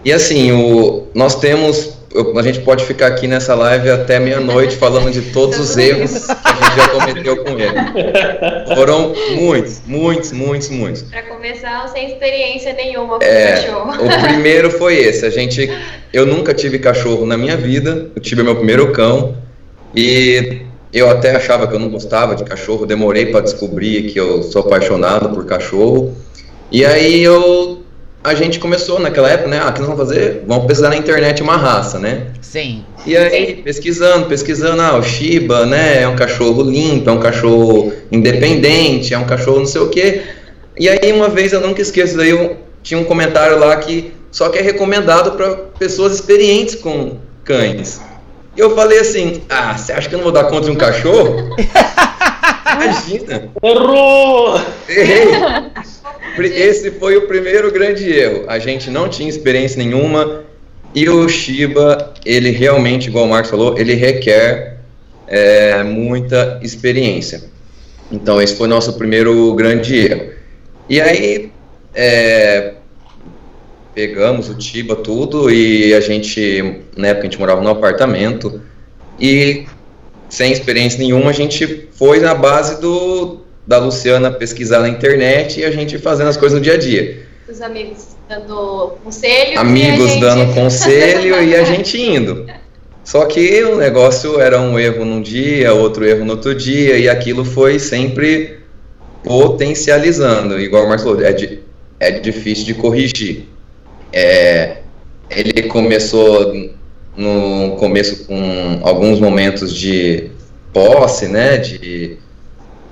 E 0.05 0.13
assim, 0.13 0.53
o, 0.53 1.09
nós 1.15 1.35
temos, 1.35 1.98
eu- 2.15 2.39
a 2.39 2.43
gente 2.43 2.61
pode 2.61 2.85
ficar 2.85 3.09
aqui 3.09 3.27
nessa 3.27 3.55
live 3.55 3.91
até 3.91 4.19
meia-noite 4.19 4.77
falando 4.77 5.11
de 5.11 5.23
todos 5.33 5.59
os 5.59 5.77
erros 5.79 6.27
que 6.27 6.33
a 6.33 6.55
gente 6.55 6.77
já 6.77 6.89
cometeu 6.89 7.37
com 7.45 7.51
ele. 7.51 8.75
Foram 8.75 9.15
muitos, 9.35 9.81
muitos, 9.87 10.33
muitos, 10.33 10.69
muitos. 10.71 11.03
Pra 11.03 11.23
começar, 11.23 11.89
sem 11.89 12.09
experiência 12.13 12.73
nenhuma 12.73 13.19
com 13.19 13.25
É, 13.25 13.53
cachorro. 13.53 13.93
O 14.05 14.23
primeiro 14.23 14.71
foi 14.71 14.97
esse. 14.97 15.25
A 15.27 15.31
gente, 15.31 15.71
eu 16.13 16.27
nunca 16.27 16.53
tive 16.55 16.79
cachorro 16.79 17.25
na 17.27 17.37
minha 17.37 17.57
vida. 17.57 18.11
Eu 18.15 18.23
tive 18.23 18.43
meu 18.43 18.57
primeiro 18.57 18.93
cão 18.93 19.37
e 19.95 20.63
eu 20.93 21.09
até 21.11 21.35
achava 21.37 21.67
que 21.67 21.75
eu 21.75 21.79
não 21.79 21.89
gostava 21.91 22.35
de 22.35 22.45
cachorro. 22.45 22.87
Demorei 22.87 23.27
para 23.27 23.41
descobrir 23.41 24.11
que 24.11 24.19
eu 24.19 24.43
sou 24.43 24.63
apaixonado 24.63 25.31
por 25.31 25.45
cachorro. 25.47 26.15
E 26.71 26.85
aí 26.85 27.23
eu, 27.23 27.78
a 28.29 28.35
gente 28.35 28.59
começou 28.59 29.01
naquela 29.01 29.29
época, 29.29 29.49
né? 29.49 29.61
Ah, 29.63 29.69
o 29.69 29.73
que 29.73 29.81
nós 29.81 29.89
vamos 29.89 30.07
fazer? 30.07 30.45
Vamos 30.47 30.67
pesquisar 30.67 30.91
na 30.91 30.97
internet 30.97 31.43
uma 31.43 31.57
raça, 31.57 31.99
né? 31.99 32.29
Sim. 32.41 32.85
E 33.07 33.17
aí, 33.17 33.57
pesquisando, 33.57 34.27
pesquisando, 34.27 34.81
ah, 34.83 34.97
o 34.97 35.03
Shiba, 35.03 35.67
né, 35.67 36.03
é 36.03 36.09
um 36.09 36.15
cachorro 36.15 36.63
limpo, 36.63 37.09
é 37.09 37.13
um 37.13 37.21
cachorro 37.21 37.93
independente, 38.13 39.15
é 39.15 39.19
um 39.19 39.25
cachorro 39.25 39.61
não 39.61 39.67
sei 39.67 39.81
o 39.81 39.89
quê. 39.89 40.23
E 40.79 40.89
aí, 40.89 41.13
uma 41.13 41.29
vez, 41.29 41.53
eu 41.53 41.61
nunca 41.61 41.81
esqueço, 41.81 42.17
daí 42.17 42.31
eu 42.31 42.57
tinha 42.83 43.01
um 43.01 43.05
comentário 43.05 43.59
lá 43.59 43.75
que 43.77 44.13
só 44.31 44.49
que 44.51 44.59
é 44.59 44.63
recomendado 44.63 45.33
para 45.33 45.57
pessoas 45.79 46.15
experientes 46.15 46.75
com 46.75 47.19
cães. 47.45 48.01
E 48.57 48.61
eu 48.61 48.75
falei 48.75 48.99
assim, 48.99 49.43
ah, 49.49 49.77
você 49.77 49.93
acha 49.93 50.09
que 50.09 50.15
eu 50.15 50.19
não 50.19 50.25
vou 50.25 50.33
dar 50.33 50.45
conta 50.45 50.67
de 50.67 50.71
um 50.71 50.77
cachorro? 50.77 51.57
Imagina! 52.85 53.51
Errou! 53.63 54.61
Errei. 54.89 55.29
Esse 56.55 56.93
foi 56.93 57.17
o 57.17 57.27
primeiro 57.27 57.73
grande 57.73 58.09
erro. 58.11 58.45
A 58.47 58.59
gente 58.59 58.91
não 58.91 59.09
tinha 59.09 59.29
experiência 59.29 59.79
nenhuma 59.79 60.45
e 60.95 61.09
o 61.09 61.29
Shiba, 61.29 62.15
ele 62.25 62.51
realmente, 62.51 63.09
igual 63.09 63.25
o 63.25 63.29
Marcos 63.29 63.51
falou, 63.51 63.77
ele 63.79 63.95
requer 63.95 64.79
é, 65.27 65.83
muita 65.83 66.61
experiência. 66.63 67.43
Então 68.11 68.41
esse 68.41 68.57
foi 68.57 68.67
o 68.67 68.71
nosso 68.71 68.95
primeiro 68.95 69.53
grande 69.55 69.97
erro. 69.97 70.31
E 70.89 71.01
aí 71.01 71.53
é, 71.95 72.75
pegamos 73.95 74.49
o 74.49 74.55
Tiba 74.55 74.97
tudo 74.97 75.51
e 75.51 75.93
a 75.93 76.01
gente, 76.01 76.83
na 76.97 77.09
época 77.09 77.27
a 77.27 77.31
gente 77.31 77.39
morava 77.39 77.61
num 77.61 77.71
apartamento 77.71 78.63
e 79.21 79.67
sem 80.29 80.53
experiência 80.53 80.99
nenhuma 80.99 81.31
a 81.31 81.35
gente 81.35 81.89
foi 81.93 82.21
na 82.21 82.35
base 82.35 82.81
do 82.81 83.41
da 83.67 83.79
Luciana 83.79 84.31
pesquisar 84.31 84.81
na 84.81 84.89
internet 84.89 85.61
e 85.61 85.65
a 85.65 85.71
gente 85.71 85.99
fazendo 85.99 86.29
as 86.29 86.37
coisas 86.39 86.59
no 86.59 86.65
dia 86.65 86.75
a 86.75 86.79
dia. 86.79 87.23
Os 87.47 87.61
amigos 87.61 88.17
dando 88.29 88.99
conselho. 89.05 89.53
e 89.53 89.57
a 89.57 89.61
Amigos 89.61 90.11
gente- 90.11 90.21
dando 90.21 90.53
conselho 90.55 91.43
e 91.43 91.55
a 91.55 91.65
gente 91.65 92.01
indo. 92.01 92.47
Só 93.05 93.25
que 93.27 93.63
o 93.65 93.77
negócio 93.77 94.39
era 94.41 94.61
um 94.61 94.79
erro 94.79 95.05
num 95.05 95.21
dia, 95.23 95.73
outro 95.75 96.07
erro 96.07 96.25
no 96.25 96.33
outro 96.33 96.55
dia, 96.55 96.97
e 96.99 97.09
aquilo 97.09 97.45
foi 97.45 97.79
sempre 97.79 98.59
potencializando. 99.23 100.59
Igual 100.61 100.85
o 100.85 100.89
Marcos 100.89 101.05
falou, 101.05 101.23
é, 101.25 101.33
di- 101.33 101.61
é 102.01 102.11
difícil 102.11 102.65
de 102.67 102.75
corrigir. 102.75 103.45
É, 104.13 104.79
ele 105.31 105.65
começou 105.65 106.53
no 107.19 107.77
começo 107.77 108.25
com 108.27 108.79
alguns 108.83 109.19
momentos 109.19 109.75
de 109.75 110.31
posse, 110.73 111.27
né, 111.27 111.57
de 111.57 112.17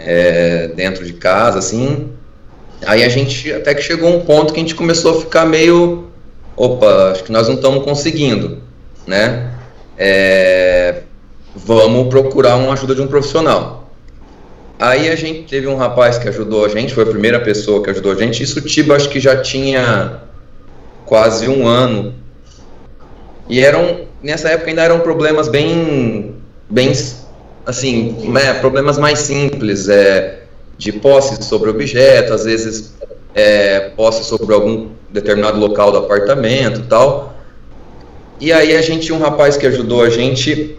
é, 0.01 0.69
dentro 0.75 1.05
de 1.05 1.13
casa, 1.13 1.61
assim. 1.61 2.11
Aí 2.85 3.05
a 3.05 3.09
gente 3.09 3.53
até 3.53 3.73
que 3.73 3.83
chegou 3.83 4.11
um 4.11 4.21
ponto 4.21 4.53
que 4.53 4.59
a 4.59 4.63
gente 4.63 4.75
começou 4.75 5.17
a 5.17 5.21
ficar 5.21 5.47
meio, 5.47 6.09
opa, 6.57 7.13
acho 7.13 7.23
que 7.23 7.31
nós 7.31 7.47
não 7.47 7.55
estamos 7.55 7.85
conseguindo, 7.85 8.59
né? 9.07 9.53
É, 9.97 11.03
vamos 11.55 12.09
procurar 12.09 12.57
uma 12.57 12.73
ajuda 12.73 12.97
de 12.97 13.03
um 13.03 13.07
profissional. 13.07 13.89
Aí 14.79 15.09
a 15.09 15.15
gente 15.15 15.45
teve 15.45 15.69
um 15.69 15.77
rapaz 15.77 16.19
que 16.19 16.29
ajudou 16.29 16.65
a 16.65 16.69
gente, 16.69 16.93
foi 16.93 17.05
a 17.05 17.07
primeira 17.07 17.41
pessoa 17.41 17.83
que 17.83 17.91
ajudou 17.91 18.13
a 18.13 18.17
gente. 18.17 18.43
Isso 18.43 18.61
Tiba 18.61 18.97
acho 18.97 19.09
que 19.09 19.21
já 19.21 19.41
tinha 19.41 20.21
quase 21.07 21.49
um 21.49 21.67
ano. 21.67 22.26
E 23.49 23.61
eram, 23.61 24.01
nessa 24.23 24.49
época 24.49 24.71
ainda 24.71 24.83
eram 24.83 25.01
problemas 25.01 25.49
bem, 25.49 26.35
bem 26.69 26.93
assim, 27.65 28.31
né, 28.31 28.55
problemas 28.55 28.99
mais 28.99 29.21
simples, 29.21 29.89
é, 29.89 30.41
de 30.77 30.93
posse 30.93 31.43
sobre 31.43 31.71
objeto, 31.71 32.33
às 32.33 32.45
vezes 32.45 32.95
é, 33.35 33.91
posse 33.97 34.25
sobre 34.25 34.55
algum 34.55 34.89
determinado 35.11 35.59
local 35.59 35.93
do 35.93 35.99
apartamento 35.99 36.83
tal. 36.89 37.35
E 38.41 38.53
aí 38.53 38.77
a 38.77 38.83
gente 38.83 39.13
um 39.13 39.19
rapaz 39.19 39.57
que 39.57 39.67
ajudou 39.67 40.03
a 40.03 40.11
gente, 40.11 40.77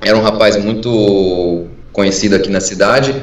era 0.00 0.16
um 0.16 0.22
rapaz 0.22 0.56
muito 0.56 1.66
conhecido 1.92 2.36
aqui 2.36 2.50
na 2.50 2.60
cidade, 2.60 3.14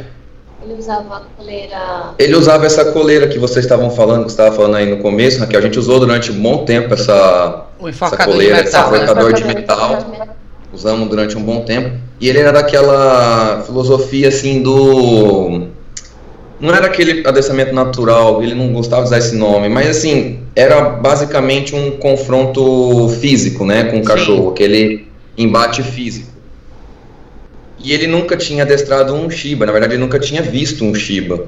Ele 0.66 0.80
usava 0.80 1.18
a 1.18 1.22
coleira. 1.38 2.14
ele 2.18 2.36
usava 2.36 2.66
essa 2.66 2.86
coleira 2.92 3.28
que 3.28 3.38
vocês 3.38 3.66
estavam 3.66 3.90
falando, 3.90 4.26
que 4.26 4.32
você 4.32 4.42
estava 4.42 4.56
falando 4.56 4.76
aí 4.76 4.90
no 4.90 4.98
começo, 4.98 5.40
Raquel. 5.40 5.60
A 5.60 5.64
gente 5.64 5.78
usou 5.78 6.00
durante 6.00 6.32
um 6.32 6.42
bom 6.42 6.64
tempo 6.64 6.94
essa, 6.94 7.66
essa 7.86 8.18
coleira, 8.18 8.62
de 8.64 8.70
esse 8.70 8.78
metal, 8.78 8.92
né? 8.92 8.98
enforcador 9.04 9.34
de 9.34 9.44
metal. 9.44 10.06
Usamos 10.72 11.10
durante 11.10 11.38
um 11.38 11.44
bom 11.44 11.62
tempo. 11.62 11.98
E 12.20 12.30
ele 12.30 12.40
era 12.40 12.52
daquela 12.52 13.62
filosofia 13.66 14.30
assim 14.30 14.62
do. 14.62 15.68
Não 16.60 16.74
era 16.74 16.88
aquele 16.88 17.28
adestramento 17.28 17.76
natural, 17.76 18.42
ele 18.42 18.56
não 18.56 18.72
gostava 18.72 19.02
de 19.02 19.08
usar 19.10 19.18
esse 19.18 19.36
nome, 19.36 19.68
mas 19.68 19.90
assim, 19.90 20.40
era 20.56 20.82
basicamente 20.82 21.76
um 21.76 21.92
confronto 21.98 23.10
físico, 23.20 23.66
né, 23.66 23.84
com 23.86 23.98
o 23.98 24.00
Sim. 24.00 24.06
cachorro, 24.06 24.52
aquele 24.52 25.08
embate 25.38 25.84
físico. 25.84 26.33
E 27.80 27.92
ele 27.92 28.08
nunca 28.08 28.38
tinha 28.38 28.64
adestrado 28.64 29.14
um 29.14 29.30
Shiba, 29.30 29.66
na 29.66 29.72
verdade 29.72 29.94
ele 29.94 30.02
nunca 30.02 30.20
tinha 30.20 30.42
visto 30.42 30.84
um 30.84 30.94
Shiba. 30.94 31.48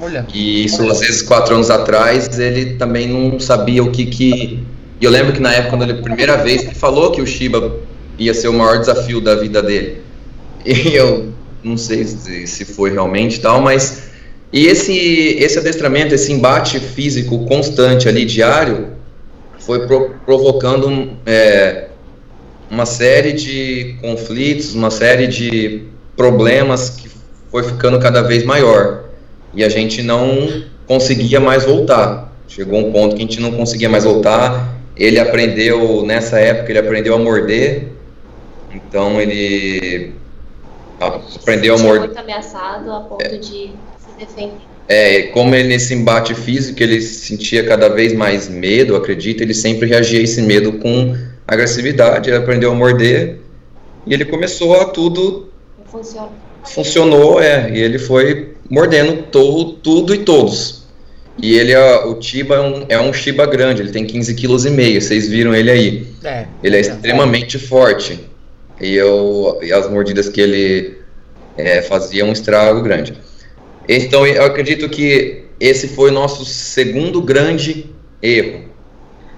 Olha. 0.00 0.26
E 0.32 0.64
isso, 0.64 0.88
às 0.90 1.00
vezes, 1.00 1.22
quatro 1.22 1.54
anos 1.54 1.70
atrás, 1.70 2.38
ele 2.38 2.74
também 2.74 3.08
não 3.08 3.38
sabia 3.38 3.82
o 3.82 3.90
que 3.90 4.06
que... 4.06 4.62
E 5.00 5.04
eu 5.04 5.10
lembro 5.10 5.32
que 5.32 5.40
na 5.40 5.52
época, 5.52 5.76
quando 5.76 5.82
ele, 5.82 6.02
primeira 6.02 6.36
vez, 6.36 6.62
ele 6.62 6.74
falou 6.74 7.10
que 7.10 7.20
o 7.20 7.26
Shiba 7.26 7.76
ia 8.18 8.34
ser 8.34 8.48
o 8.48 8.52
maior 8.52 8.78
desafio 8.78 9.20
da 9.20 9.34
vida 9.34 9.62
dele. 9.62 10.02
E 10.66 10.94
eu 10.94 11.32
não 11.62 11.76
sei 11.76 12.04
se, 12.04 12.64
foi 12.64 12.90
realmente 12.90 13.40
tal, 13.40 13.60
mas... 13.60 14.04
E 14.52 14.66
esse, 14.66 14.92
esse 15.38 15.58
adestramento, 15.58 16.14
esse 16.14 16.32
embate 16.32 16.78
físico 16.78 17.44
constante 17.46 18.08
ali, 18.08 18.24
diário, 18.24 18.88
foi 19.58 19.86
pro- 19.86 20.14
provocando 20.24 21.10
é, 21.26 21.88
uma 22.74 22.86
série 22.86 23.32
de 23.32 23.96
conflitos, 24.00 24.74
uma 24.74 24.90
série 24.90 25.28
de 25.28 25.84
problemas 26.16 26.90
que 26.90 27.08
foi 27.50 27.62
ficando 27.62 28.00
cada 28.00 28.20
vez 28.20 28.44
maior 28.44 29.04
e 29.54 29.62
a 29.62 29.68
gente 29.68 30.02
não 30.02 30.64
conseguia 30.84 31.38
mais 31.38 31.64
voltar. 31.64 32.32
Chegou 32.48 32.80
um 32.80 32.92
ponto 32.92 33.14
que 33.14 33.22
a 33.22 33.26
gente 33.26 33.40
não 33.40 33.52
conseguia 33.52 33.88
mais 33.88 34.02
voltar. 34.02 34.74
Ele 34.96 35.20
aprendeu, 35.20 36.04
nessa 36.04 36.38
época, 36.40 36.72
ele 36.72 36.80
aprendeu 36.80 37.14
a 37.14 37.18
morder. 37.18 37.92
Então 38.74 39.20
ele 39.20 40.12
aprendeu 40.98 41.76
a 41.76 41.78
morder. 41.78 42.06
muito 42.08 42.18
ameaçado 42.18 42.92
a 42.92 43.00
ponto 43.00 43.38
de 43.38 43.70
se 43.70 44.18
defender. 44.18 44.52
É, 44.88 45.22
como 45.28 45.54
ele 45.54 45.68
nesse 45.68 45.94
embate 45.94 46.34
físico, 46.34 46.82
ele 46.82 47.00
sentia 47.00 47.64
cada 47.64 47.88
vez 47.88 48.12
mais 48.12 48.48
medo, 48.48 48.92
eu 48.92 48.96
acredito, 48.96 49.42
ele 49.42 49.54
sempre 49.54 49.88
reagia 49.88 50.20
a 50.20 50.22
esse 50.22 50.42
medo 50.42 50.72
com 50.72 51.16
agressividade, 51.46 52.30
ele 52.30 52.38
aprendeu 52.38 52.72
a 52.72 52.74
morder 52.74 53.40
e 54.06 54.14
ele 54.14 54.24
começou 54.24 54.80
a 54.80 54.86
tudo 54.86 55.50
Funciona. 55.86 56.28
funcionou, 56.64 57.40
é, 57.40 57.70
e 57.70 57.80
ele 57.80 57.98
foi 57.98 58.54
mordendo 58.70 59.22
todo, 59.30 59.74
tudo 59.74 60.14
e 60.14 60.18
todos. 60.18 60.84
E 61.36 61.58
ele, 61.58 61.72
é, 61.72 62.04
o 62.04 62.14
Tiba 62.14 62.56
é 62.56 62.60
um, 62.60 62.86
é 62.88 63.00
um 63.00 63.12
Shiba 63.12 63.44
grande, 63.46 63.82
ele 63.82 63.90
tem 63.90 64.06
15 64.06 64.34
quilos 64.34 64.64
e 64.64 64.70
meio, 64.70 65.00
vocês 65.00 65.28
viram 65.28 65.54
ele 65.54 65.70
aí. 65.70 66.06
É. 66.22 66.46
Ele 66.62 66.76
é 66.76 66.80
extremamente 66.80 67.58
forte. 67.58 68.20
E, 68.80 68.94
eu, 68.94 69.58
e 69.62 69.72
as 69.72 69.88
mordidas 69.90 70.28
que 70.28 70.40
ele 70.40 70.98
é, 71.56 71.82
fazia 71.82 72.24
um 72.24 72.32
estrago 72.32 72.82
grande. 72.82 73.14
Então 73.88 74.26
eu 74.26 74.44
acredito 74.44 74.88
que 74.88 75.44
esse 75.60 75.88
foi 75.88 76.10
o 76.10 76.12
nosso 76.12 76.44
segundo 76.44 77.20
grande 77.20 77.86
erro, 78.22 78.64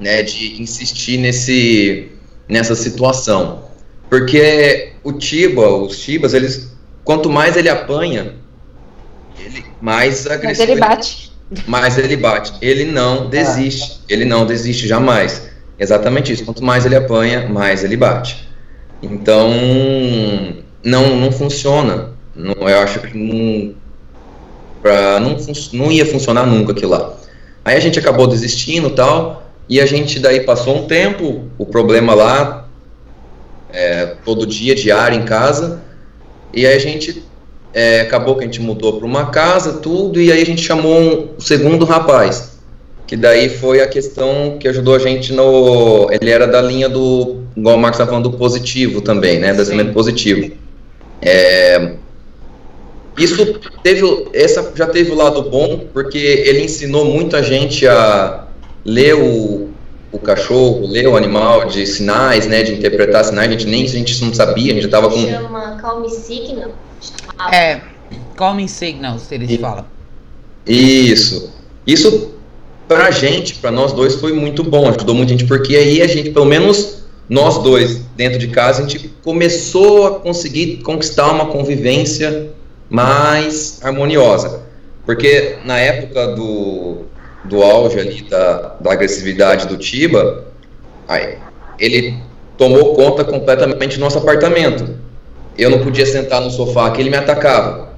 né, 0.00 0.22
de 0.22 0.60
insistir 0.60 1.18
nesse, 1.18 2.12
nessa 2.48 2.74
situação. 2.74 3.64
Porque 4.08 4.92
o 5.02 5.12
Tiba, 5.12 5.68
os 5.68 5.98
Tibas, 5.98 6.34
eles, 6.34 6.72
quanto 7.04 7.28
mais 7.28 7.56
ele 7.56 7.68
apanha, 7.68 8.34
ele 9.38 9.64
mais 9.80 10.24
Mas 10.24 10.30
agressivo 10.30 10.72
ele 10.72 10.80
bate. 10.80 11.32
mais 11.66 11.98
ele 11.98 12.16
bate. 12.16 12.52
Ele 12.60 12.84
não 12.84 13.28
desiste. 13.28 14.00
Ele 14.08 14.24
não 14.24 14.46
desiste 14.46 14.86
jamais. 14.86 15.50
Exatamente 15.78 16.32
isso. 16.32 16.44
Quanto 16.44 16.64
mais 16.64 16.86
ele 16.86 16.96
apanha, 16.96 17.48
mais 17.48 17.84
ele 17.84 17.96
bate. 17.96 18.48
Então, 19.02 19.52
não, 20.82 21.16
não 21.16 21.32
funciona. 21.32 22.10
Não, 22.34 22.68
eu 22.68 22.78
acho 22.80 23.00
que 23.00 23.16
não, 23.16 23.74
pra, 24.82 25.20
não, 25.20 25.36
não 25.72 25.92
ia 25.92 26.06
funcionar 26.06 26.46
nunca 26.46 26.72
aquilo 26.72 26.90
lá. 26.90 27.14
Aí 27.64 27.76
a 27.76 27.80
gente 27.80 27.98
acabou 27.98 28.26
desistindo 28.26 28.88
e 28.88 28.92
tal. 28.92 29.45
E 29.68 29.80
a 29.80 29.86
gente 29.86 30.20
daí 30.20 30.40
passou 30.40 30.76
um 30.76 30.86
tempo, 30.86 31.44
o 31.58 31.66
problema 31.66 32.14
lá, 32.14 32.68
é, 33.72 34.14
todo 34.24 34.46
dia, 34.46 34.74
diário 34.74 35.18
em 35.18 35.24
casa. 35.24 35.82
E 36.54 36.66
aí 36.66 36.76
a 36.76 36.78
gente 36.78 37.24
é, 37.74 38.00
acabou 38.00 38.36
que 38.36 38.42
a 38.42 38.46
gente 38.46 38.60
mudou 38.60 38.98
para 38.98 39.06
uma 39.06 39.26
casa, 39.26 39.74
tudo, 39.74 40.20
e 40.20 40.32
aí 40.32 40.40
a 40.40 40.46
gente 40.46 40.62
chamou 40.62 40.98
um 40.98 41.28
o 41.36 41.40
segundo 41.40 41.84
rapaz, 41.84 42.58
que 43.06 43.16
daí 43.16 43.50
foi 43.50 43.82
a 43.82 43.86
questão 43.86 44.56
que 44.58 44.66
ajudou 44.68 44.94
a 44.94 44.98
gente 44.98 45.32
no. 45.32 46.08
Ele 46.10 46.30
era 46.30 46.46
da 46.46 46.62
linha 46.62 46.88
do. 46.88 47.42
Igual 47.56 47.76
o 47.76 47.78
Marcos 47.78 47.96
estava 47.96 48.10
falando, 48.10 48.30
do 48.30 48.38
positivo 48.38 49.00
também, 49.00 49.38
né? 49.38 49.52
Do 49.52 49.58
pensamento 49.58 49.92
positivo. 49.92 50.52
É, 51.20 51.92
isso 53.18 53.60
teve. 53.82 54.28
Essa 54.32 54.72
já 54.74 54.86
teve 54.86 55.10
o 55.10 55.14
lado 55.14 55.42
bom, 55.42 55.86
porque 55.92 56.18
ele 56.18 56.62
ensinou 56.62 57.04
muito 57.04 57.36
a 57.36 57.42
gente 57.42 57.86
a 57.86 58.46
ler 58.86 59.14
o, 59.14 59.68
o 60.12 60.18
cachorro, 60.18 60.86
ler 60.86 61.08
o 61.08 61.16
animal 61.16 61.66
de 61.66 61.86
sinais, 61.86 62.46
né? 62.46 62.62
De 62.62 62.72
interpretar 62.72 63.24
sinais. 63.24 63.48
A 63.48 63.52
gente 63.52 63.66
nem 63.66 63.84
a 63.84 63.88
gente 63.88 64.24
não 64.24 64.32
sabia, 64.32 64.72
a 64.72 64.74
gente 64.74 64.84
já 64.84 64.90
tava 64.90 65.10
com. 65.10 65.18
Chama 65.28 65.76
Calm 65.80 66.08
Signal. 66.08 66.70
É. 67.52 67.80
Calming 68.36 68.68
signals, 68.68 69.30
eles 69.32 69.50
E- 69.50 69.58
falam. 69.58 69.84
Isso. 70.66 71.52
Isso 71.86 72.32
pra 72.86 73.10
gente, 73.10 73.56
pra 73.56 73.70
nós 73.70 73.92
dois, 73.92 74.14
foi 74.16 74.32
muito 74.32 74.62
bom, 74.62 74.88
ajudou 74.88 75.14
muita 75.14 75.32
gente, 75.32 75.46
porque 75.46 75.74
aí 75.76 76.02
a 76.02 76.06
gente, 76.06 76.30
pelo 76.30 76.44
menos 76.44 77.04
nós 77.28 77.58
dois, 77.62 78.02
dentro 78.16 78.38
de 78.38 78.48
casa, 78.48 78.82
a 78.84 78.86
gente 78.86 79.08
começou 79.24 80.06
a 80.06 80.20
conseguir 80.20 80.78
conquistar 80.82 81.30
uma 81.32 81.46
convivência 81.46 82.50
mais 82.88 83.80
harmoniosa. 83.82 84.60
Porque 85.04 85.56
na 85.64 85.78
época 85.78 86.28
do, 86.34 87.06
do 87.48 87.62
auge 87.62 87.98
ali 87.98 88.22
da, 88.22 88.76
da 88.80 88.92
agressividade 88.92 89.66
do 89.66 89.76
Tiba, 89.76 90.44
aí, 91.08 91.38
ele 91.78 92.18
tomou 92.56 92.94
conta 92.94 93.24
completamente 93.24 93.96
do 93.96 94.00
nosso 94.00 94.18
apartamento. 94.18 94.96
Eu 95.58 95.70
não 95.70 95.80
podia 95.80 96.06
sentar 96.06 96.40
no 96.40 96.50
sofá 96.50 96.90
que 96.90 97.00
ele 97.00 97.10
me 97.10 97.16
atacava. 97.16 97.94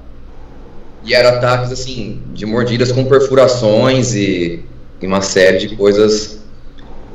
E 1.03 1.13
eram 1.13 1.37
ataques 1.37 1.71
assim, 1.71 2.21
de 2.33 2.45
mordidas 2.45 2.91
com 2.91 3.05
perfurações 3.05 4.13
e, 4.15 4.63
e 5.01 5.07
uma 5.07 5.21
série 5.21 5.57
de 5.57 5.75
coisas 5.75 6.39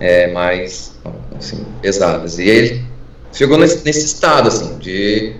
é, 0.00 0.32
mais 0.32 0.98
assim, 1.36 1.64
pesadas. 1.80 2.38
E 2.38 2.48
ele 2.48 2.84
chegou 3.32 3.58
nesse, 3.58 3.84
nesse 3.84 4.06
estado 4.06 4.48
assim, 4.48 4.78
de 4.78 5.34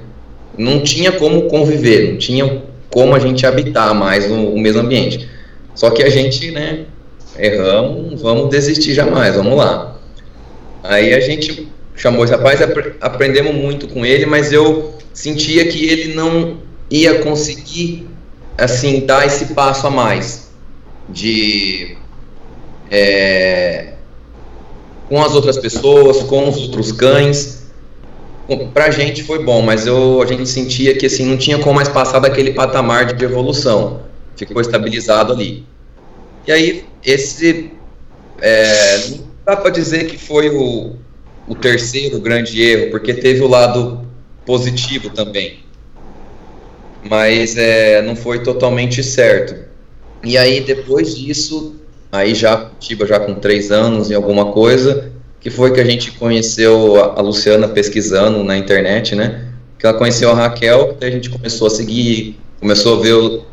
não 0.57 0.83
tinha 0.83 1.13
como 1.13 1.49
conviver, 1.49 2.13
não 2.13 2.19
tinha 2.19 2.63
como 2.91 3.15
a 3.15 3.19
gente 3.19 3.45
habitar 3.47 3.95
mais 3.95 4.29
no, 4.29 4.55
o 4.55 4.59
mesmo 4.59 4.81
ambiente. 4.81 5.29
Só 5.75 5.91
que 5.91 6.03
a 6.03 6.09
gente, 6.11 6.51
né, 6.51 6.87
erramos, 7.39 8.11
não 8.13 8.17
vamos 8.19 8.51
desistir 8.51 8.95
jamais, 8.95 9.35
vamos 9.35 9.57
lá. 9.57 9.97
Aí 10.83 11.13
a 11.15 11.21
gente 11.21 11.69
chamou 11.97 12.25
esse 12.25 12.33
rapaz, 12.33 12.61
apre- 12.63 12.95
aprendemos 13.01 13.55
muito 13.55 13.89
com 13.89 14.05
ele, 14.05 14.27
mas 14.27 14.53
eu 14.53 14.95
sentia 15.13 15.67
que 15.67 15.85
ele 15.87 16.15
não 16.15 16.59
ia 16.91 17.21
conseguir 17.21 18.09
assim 18.59 19.05
dar 19.05 19.27
esse 19.27 19.47
passo 19.55 19.87
a 19.87 19.91
mais 19.91 20.51
de 21.09 21.97
é, 22.91 23.95
com 25.09 25.23
as 25.23 25.35
outras 25.35 25.59
pessoas, 25.59 26.23
com 26.23 26.49
os 26.49 26.57
outros 26.59 26.93
cães. 26.93 27.65
Pra 28.75 28.91
gente 28.91 29.23
foi 29.23 29.43
bom, 29.43 29.63
mas 29.63 29.87
eu, 29.87 30.21
a 30.21 30.27
gente 30.27 30.47
sentia 30.47 30.95
que 30.97 31.07
assim 31.07 31.25
não 31.25 31.37
tinha 31.39 31.59
como 31.59 31.75
mais 31.77 31.89
passar 31.89 32.19
daquele 32.19 32.53
patamar 32.53 33.15
de 33.15 33.25
evolução. 33.25 34.03
Ficou 34.37 34.61
estabilizado 34.61 35.33
ali. 35.33 35.65
E 36.47 36.53
aí 36.53 36.85
esse 37.05 37.71
é, 38.41 39.09
não 39.09 39.25
dá 39.45 39.57
para 39.57 39.71
dizer 39.71 40.07
que 40.07 40.19
foi 40.19 40.51
o, 40.51 40.97
o 41.49 41.55
terceiro 41.55 42.21
grande 42.21 42.61
erro, 42.63 42.91
porque 42.91 43.15
teve 43.15 43.43
o 43.43 43.49
lado 43.49 44.07
positivo 44.45 45.11
também 45.11 45.65
mas 47.09 47.57
é, 47.57 48.03
não 48.03 48.17
foi 48.17 48.43
totalmente 48.43 49.03
certo. 49.03 49.55
E 50.23 50.39
aí 50.39 50.61
depois 50.61 51.15
disso, 51.15 51.77
aí 52.11 52.35
já 52.35 52.71
Tiba 52.81 53.07
já 53.07 53.21
com 53.21 53.35
três 53.35 53.71
anos 53.71 54.11
e 54.11 54.15
alguma 54.15 54.53
coisa, 54.53 55.13
que 55.41 55.51
foi 55.51 55.73
que 55.73 55.81
a 55.81 55.85
gente 55.85 56.13
conheceu 56.13 57.03
a, 57.03 57.19
a 57.19 57.21
Luciana 57.21 57.69
pesquisando 57.69 58.43
na 58.43 58.57
internet, 58.57 59.15
né? 59.15 59.49
Que 59.79 59.87
ela 59.87 59.97
conheceu 59.97 60.31
a 60.31 60.35
Raquel, 60.35 60.95
que 60.99 61.05
a 61.05 61.11
gente 61.11 61.29
começou 61.29 61.67
a 61.67 61.71
seguir, 61.71 62.39
começou 62.59 62.99
a 62.99 63.03
ver, 63.03 63.13
o, 63.13 63.45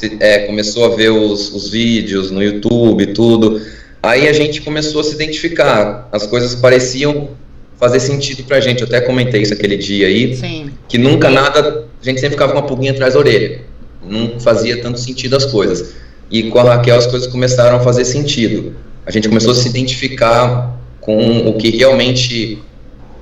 se- 0.00 0.16
é, 0.20 0.40
começou 0.40 0.84
a 0.86 0.96
ver 0.96 1.10
os, 1.10 1.52
os 1.54 1.68
vídeos 1.68 2.30
no 2.30 2.42
YouTube, 2.42 3.02
e 3.02 3.06
tudo. 3.08 3.60
Aí 4.02 4.26
a 4.28 4.32
gente 4.32 4.62
começou 4.62 5.02
a 5.02 5.04
se 5.04 5.14
identificar, 5.14 6.08
as 6.10 6.26
coisas 6.26 6.54
pareciam 6.54 7.30
fazer 7.78 8.00
sentido 8.00 8.42
pra 8.44 8.58
gente. 8.60 8.80
Eu 8.80 8.86
até 8.86 9.00
comentei 9.00 9.42
isso 9.42 9.52
aquele 9.52 9.76
dia 9.76 10.06
aí 10.06 10.34
Sim. 10.36 10.70
que 10.88 10.96
nunca 10.96 11.28
nada, 11.30 11.84
a 12.00 12.04
gente 12.04 12.18
sempre 12.20 12.32
ficava 12.36 12.52
com 12.52 12.58
uma 12.58 12.66
pulguinha 12.66 12.92
atrás 12.92 13.12
da 13.14 13.20
orelha. 13.20 13.60
Não 14.02 14.40
fazia 14.40 14.80
tanto 14.80 14.98
sentido 14.98 15.36
as 15.36 15.44
coisas. 15.44 15.92
E 16.30 16.44
com 16.44 16.58
a 16.58 16.62
Raquel 16.62 16.96
as 16.96 17.06
coisas 17.06 17.28
começaram 17.28 17.76
a 17.76 17.80
fazer 17.80 18.04
sentido. 18.06 18.74
A 19.04 19.10
gente 19.10 19.28
começou 19.28 19.52
a 19.52 19.54
se 19.54 19.68
identificar 19.68 20.78
com 21.00 21.48
o 21.48 21.54
que 21.54 21.70
realmente 21.70 22.58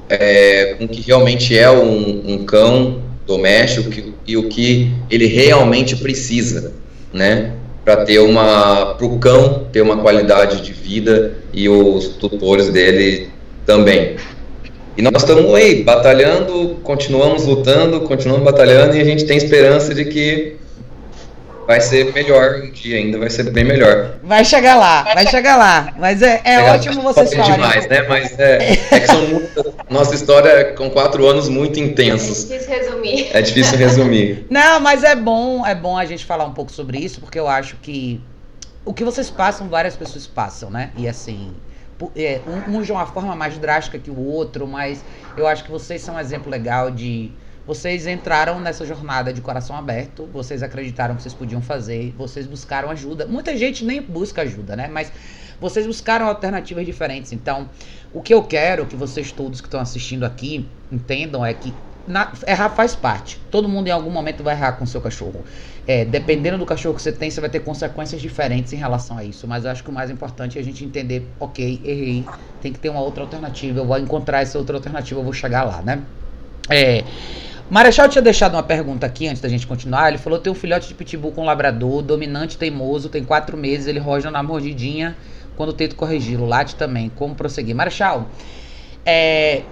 é, 0.08 0.74
com 0.78 0.84
o 0.84 0.88
que 0.88 1.00
realmente 1.00 1.56
é 1.58 1.70
um, 1.70 2.22
um 2.34 2.44
cão 2.44 3.02
doméstico 3.28 3.90
que- 3.90 4.14
e 4.26 4.36
o 4.38 4.48
que 4.48 4.90
ele 5.10 5.26
realmente 5.26 5.94
precisa, 5.96 6.72
né? 7.12 7.52
Para 7.84 8.04
ter 8.04 8.18
uma, 8.18 8.94
para 8.94 9.06
o 9.06 9.18
cão 9.18 9.66
ter 9.70 9.82
uma 9.82 9.98
qualidade 9.98 10.62
de 10.62 10.72
vida 10.72 11.34
e 11.52 11.68
os 11.68 12.08
tutores 12.08 12.70
dele 12.70 13.28
também. 13.66 14.16
E 14.96 15.02
nós 15.02 15.22
estamos 15.22 15.54
aí, 15.54 15.84
batalhando, 15.84 16.78
continuamos 16.82 17.44
lutando, 17.44 18.00
continuamos 18.00 18.44
batalhando 18.44 18.96
e 18.96 19.00
a 19.00 19.04
gente 19.04 19.24
tem 19.24 19.36
esperança 19.36 19.94
de 19.94 20.06
que 20.06 20.56
vai 21.68 21.82
ser 21.82 22.14
melhor 22.14 22.62
um 22.62 22.70
dia 22.70 22.96
ainda, 22.96 23.18
vai 23.18 23.28
ser 23.28 23.50
bem 23.50 23.62
melhor. 23.62 24.14
Vai 24.22 24.42
chegar 24.42 24.74
lá, 24.76 25.02
vai 25.02 25.26
chegar 25.26 25.58
lá. 25.58 25.92
Mas 25.98 26.22
é, 26.22 26.40
é 26.42 26.56
Legal, 26.56 26.74
ótimo 26.76 27.02
vocês 27.02 27.34
falarem. 27.34 27.54
demais, 27.56 27.86
né? 27.86 28.02
Mas 28.08 28.38
é, 28.38 28.72
é 28.90 29.00
que 29.00 29.06
são 29.06 29.26
muitas, 29.28 29.66
nossa 29.90 30.14
história 30.14 30.48
é 30.48 30.64
com 30.72 30.88
quatro 30.88 31.26
anos 31.26 31.46
muito 31.46 31.78
É 31.78 31.82
intensos. 31.82 32.48
difícil 32.48 32.70
resumir. 32.70 33.28
É 33.34 33.42
difícil 33.42 33.76
resumir. 33.78 34.46
Não, 34.50 34.80
mas 34.80 35.04
é 35.04 35.14
bom, 35.14 35.66
é 35.66 35.74
bom 35.74 35.98
a 35.98 36.06
gente 36.06 36.24
falar 36.24 36.46
um 36.46 36.54
pouco 36.54 36.72
sobre 36.72 36.96
isso, 36.98 37.20
porque 37.20 37.38
eu 37.38 37.46
acho 37.46 37.76
que 37.76 38.18
o 38.82 38.94
que 38.94 39.04
vocês 39.04 39.28
passam, 39.28 39.68
várias 39.68 39.94
pessoas 39.94 40.26
passam, 40.26 40.70
né? 40.70 40.90
E 40.96 41.06
assim, 41.06 41.52
é, 42.16 42.40
um, 42.46 42.78
um 42.78 42.82
de 42.82 42.90
uma 42.90 43.04
forma 43.04 43.36
mais 43.36 43.58
drástica 43.58 43.98
que 43.98 44.10
o 44.10 44.18
outro, 44.18 44.66
mas 44.66 45.04
eu 45.36 45.46
acho 45.46 45.64
que 45.64 45.70
vocês 45.70 46.00
são 46.00 46.14
um 46.14 46.18
exemplo 46.18 46.50
legal 46.50 46.90
de. 46.90 47.30
Vocês 47.68 48.06
entraram 48.06 48.58
nessa 48.58 48.86
jornada 48.86 49.30
de 49.30 49.42
coração 49.42 49.76
aberto, 49.76 50.26
vocês 50.32 50.62
acreditaram 50.62 51.14
que 51.14 51.20
vocês 51.22 51.34
podiam 51.34 51.60
fazer, 51.60 52.14
vocês 52.16 52.46
buscaram 52.46 52.88
ajuda. 52.88 53.26
Muita 53.26 53.54
gente 53.58 53.84
nem 53.84 54.00
busca 54.00 54.40
ajuda, 54.40 54.74
né? 54.74 54.88
Mas 54.90 55.12
vocês 55.60 55.86
buscaram 55.86 56.26
alternativas 56.26 56.86
diferentes. 56.86 57.30
Então, 57.30 57.68
o 58.10 58.22
que 58.22 58.32
eu 58.32 58.42
quero 58.42 58.86
que 58.86 58.96
vocês 58.96 59.30
todos 59.30 59.60
que 59.60 59.66
estão 59.66 59.80
assistindo 59.80 60.24
aqui 60.24 60.66
entendam 60.90 61.44
é 61.44 61.52
que 61.52 61.74
na- 62.06 62.32
errar 62.46 62.70
faz 62.70 62.96
parte. 62.96 63.38
Todo 63.50 63.68
mundo 63.68 63.86
em 63.86 63.90
algum 63.90 64.08
momento 64.08 64.42
vai 64.42 64.54
errar 64.54 64.72
com 64.72 64.84
o 64.84 64.86
seu 64.86 65.02
cachorro. 65.02 65.44
É, 65.86 66.06
dependendo 66.06 66.56
do 66.56 66.64
cachorro 66.64 66.94
que 66.94 67.02
você 67.02 67.12
tem, 67.12 67.30
você 67.30 67.38
vai 67.38 67.50
ter 67.50 67.60
consequências 67.60 68.22
diferentes 68.22 68.72
em 68.72 68.76
relação 68.76 69.18
a 69.18 69.24
isso. 69.24 69.46
Mas 69.46 69.66
eu 69.66 69.70
acho 69.70 69.84
que 69.84 69.90
o 69.90 69.92
mais 69.92 70.10
importante 70.10 70.56
é 70.56 70.62
a 70.62 70.64
gente 70.64 70.82
entender, 70.86 71.28
ok, 71.38 71.82
errei, 71.84 72.24
tem 72.62 72.72
que 72.72 72.78
ter 72.78 72.88
uma 72.88 73.02
outra 73.02 73.24
alternativa. 73.24 73.80
Eu 73.80 73.84
vou 73.84 73.98
encontrar 73.98 74.40
essa 74.40 74.56
outra 74.56 74.74
alternativa, 74.78 75.20
eu 75.20 75.24
vou 75.24 75.34
chegar 75.34 75.64
lá, 75.64 75.82
né? 75.82 76.02
É. 76.70 77.04
Marechal 77.70 78.08
tinha 78.08 78.22
deixado 78.22 78.54
uma 78.54 78.62
pergunta 78.62 79.06
aqui 79.06 79.28
antes 79.28 79.42
da 79.42 79.48
gente 79.48 79.66
continuar. 79.66 80.08
Ele 80.08 80.18
falou: 80.18 80.38
tem 80.38 80.50
um 80.50 80.54
filhote 80.54 80.88
de 80.88 80.94
pitbull 80.94 81.32
com 81.32 81.44
labrador, 81.44 82.02
dominante, 82.02 82.56
teimoso, 82.56 83.08
tem 83.08 83.24
quatro 83.24 83.56
meses, 83.56 83.86
ele 83.86 83.98
rosna 83.98 84.30
na 84.30 84.42
mordidinha 84.42 85.16
quando 85.56 85.72
tento 85.72 85.94
corrigi-lo. 85.94 86.46
Late 86.46 86.76
também. 86.76 87.10
Como 87.10 87.34
prosseguir? 87.34 87.74
Marechal, 87.74 88.28
é, 89.04 89.62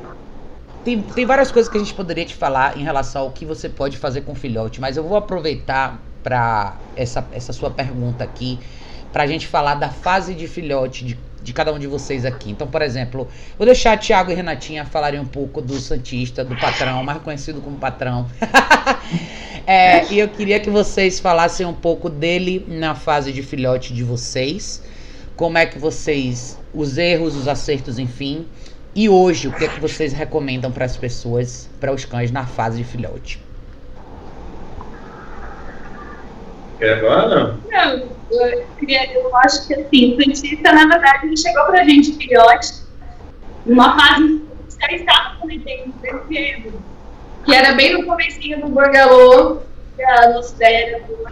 tem, 0.87 1.03
tem 1.03 1.27
várias 1.27 1.51
coisas 1.51 1.71
que 1.71 1.77
a 1.77 1.81
gente 1.81 1.93
poderia 1.95 2.25
te 2.25 2.35
falar 2.35 2.79
em 2.79 2.85
relação 2.85 3.23
ao 3.23 3.31
que 3.33 3.45
você 3.45 3.69
pode 3.69 3.97
fazer 3.97 4.21
com 4.21 4.35
filhote, 4.35 4.81
mas 4.81 4.97
eu 4.97 5.03
vou 5.03 5.17
aproveitar 5.17 6.01
para 6.23 6.77
essa, 6.95 7.27
essa 7.33 7.53
sua 7.53 7.71
pergunta 7.71 8.23
aqui, 8.23 8.59
pra 9.13 9.27
gente 9.27 9.47
falar 9.47 9.75
da 9.75 9.89
fase 9.89 10.33
de 10.33 10.47
filhote 10.47 11.05
de, 11.05 11.19
de 11.47 11.53
cada 11.53 11.73
um 11.73 11.79
de 11.79 11.87
vocês 11.87 12.25
aqui. 12.25 12.51
Então, 12.51 12.67
por 12.67 12.83
exemplo, 12.83 13.29
vou 13.57 13.65
deixar 13.65 13.97
Thiago 13.97 14.33
e 14.33 14.35
Renatinha 14.35 14.85
falarem 14.85 15.21
um 15.21 15.25
pouco 15.25 15.63
do 15.63 15.79
Santista, 15.79 16.45
do 16.45 16.57
patrão, 16.57 17.05
mais 17.05 17.23
conhecido 17.23 17.61
como 17.61 17.79
patrão. 17.79 18.27
É, 19.69 20.07
e 20.13 20.21
eu 20.21 20.29
queria 20.29 20.61
que 20.61 20.71
vocês 20.71 21.19
falassem 21.19 21.67
um 21.67 21.75
pouco 21.75 22.09
dele 22.09 22.65
na 22.69 22.95
fase 22.95 23.33
de 23.33 23.43
filhote 23.43 23.93
de 23.93 24.05
vocês. 24.05 24.81
Como 25.35 25.59
é 25.59 25.67
que 25.67 25.77
vocês. 25.77 26.57
Os 26.73 26.97
erros, 26.97 27.35
os 27.35 27.49
acertos, 27.49 27.99
enfim. 27.99 28.47
E 28.95 29.09
hoje, 29.09 29.49
o 29.49 29.53
que 29.53 29.65
é 29.65 29.69
que 29.69 29.81
vocês 29.81 30.13
recomendam 30.13 30.71
para 30.71 30.85
as 30.85 30.97
pessoas, 30.97 31.69
para 31.81 31.93
os 31.93 32.05
cães 32.05 32.31
na 32.31 32.47
fase 32.47 32.79
de 32.79 32.85
filhote? 32.85 33.43
Quer 36.76 36.76
agora 36.89 37.59
não? 37.71 38.17
Eu, 38.31 38.67
eu 39.15 39.37
acho 39.37 39.67
que 39.67 39.75
assim, 39.75 40.15
o 40.15 40.23
cientista, 40.23 40.73
na 40.73 40.87
verdade, 40.87 41.27
ele 41.27 41.37
chegou 41.37 41.65
pra 41.67 41.85
gente, 41.85 42.13
filhote, 42.15 42.73
numa 43.65 43.97
fase 43.99 44.43
que 44.69 44.81
já 44.81 44.97
estava 44.97 45.37
cometendo 45.37 45.93
esse 46.03 46.37
erro, 46.37 46.73
que 47.45 47.55
era 47.55 47.73
bem 47.75 47.93
no 47.95 48.07
comecinho 48.07 48.61
do 48.61 48.69
Bangalô, 48.69 49.61
que 49.97 50.03
a 50.03 50.31
nossa 50.31 50.55
ideia 50.57 51.01
do 51.07 51.17
que 51.17 51.27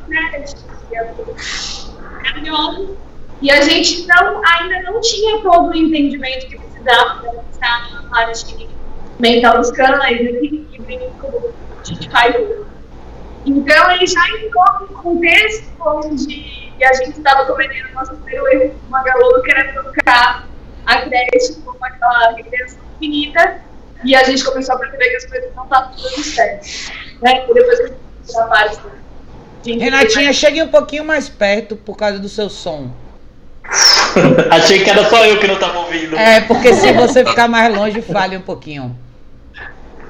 caminhão, 2.23 2.97
e 3.43 3.51
a 3.51 3.61
gente 3.61 4.07
não, 4.07 4.41
ainda 4.45 4.83
não 4.91 5.01
tinha 5.01 5.43
todo 5.43 5.71
o 5.71 5.77
entendimento 5.77 6.47
que 6.47 6.59
precisava 6.59 7.21
para 7.21 7.33
pensar 7.33 7.93
na 7.93 8.09
parte 8.09 8.69
mental 9.19 9.59
dos 9.59 9.71
cães, 9.71 10.01
aqui, 10.01 10.67
que 10.71 10.79
como 11.21 11.53
a 11.81 11.85
gente 11.85 12.11
faz. 12.11 12.35
Então, 13.47 13.91
ele 13.93 14.07
já 14.07 14.27
entrou 14.39 14.65
num 14.81 14.87
contexto 15.03 15.67
onde 15.81 16.73
a 16.83 16.93
gente 16.95 17.19
estava 17.19 17.47
cometendo 17.47 17.91
o 17.91 17.95
nosso 17.95 18.15
primeiro 18.17 18.47
erro 18.49 18.75
com 18.81 18.89
uma 18.89 19.03
galona, 19.03 19.43
que 19.43 19.51
era 19.51 19.73
trocar 19.73 20.49
a 20.87 21.01
creche 21.03 21.55
com 21.65 21.85
aquela 21.85 22.35
criança 22.35 22.79
infinita, 22.97 23.61
e 24.05 24.15
a 24.15 24.25
gente 24.25 24.45
começou 24.45 24.75
a 24.75 24.79
perceber 24.79 25.09
que 25.11 25.17
as 25.17 25.27
coisas 25.27 25.55
não 25.55 25.65
estavam 25.65 25.91
dando 25.91 26.23
certo. 26.23 26.67
Né? 27.23 27.45
E 27.49 27.55
depois 27.55 27.79
que 27.79 27.85
a 27.85 27.89
gente 27.89 28.39
a 28.39 28.45
parte 28.45 28.79
Renatinha, 29.67 30.25
mais- 30.27 30.37
chegue 30.37 30.63
um 30.63 30.69
pouquinho 30.69 31.05
mais 31.05 31.29
perto 31.29 31.77
por 31.77 31.97
causa 31.97 32.19
do 32.19 32.29
seu 32.29 32.51
som. 32.51 32.91
Achei 34.51 34.85
que 34.85 34.91
era 34.91 35.09
só 35.09 35.25
eu 35.25 35.41
que 35.41 35.47
não 35.47 35.59
tava 35.59 35.79
ouvindo. 35.79 36.17
É, 36.17 36.43
porque 36.43 36.75
se 36.75 36.93
você 36.93 37.25
ficar 37.25 37.49
mais 37.49 37.75
longe, 37.75 38.03
fale 38.03 38.37
um 38.37 38.43
pouquinho. 38.43 38.97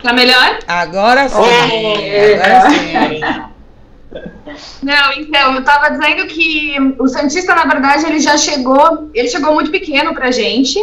Tá 0.05 0.13
melhor? 0.13 0.59
Agora 0.69 1.31
sim. 1.31 1.37
Agora 1.37 2.71
sim. 2.71 3.21
Não, 4.85 5.13
então, 5.15 5.55
eu 5.55 5.65
tava 5.65 5.89
dizendo 5.91 6.27
que 6.27 6.77
o 6.99 7.09
Santista, 7.09 7.55
na 7.55 7.65
verdade, 7.65 8.05
ele 8.05 8.21
já 8.21 8.37
chegou, 8.37 9.11
ele 9.15 9.29
chegou 9.29 9.55
muito 9.55 9.71
pequeno 9.71 10.13
pra 10.13 10.31
gente, 10.31 10.79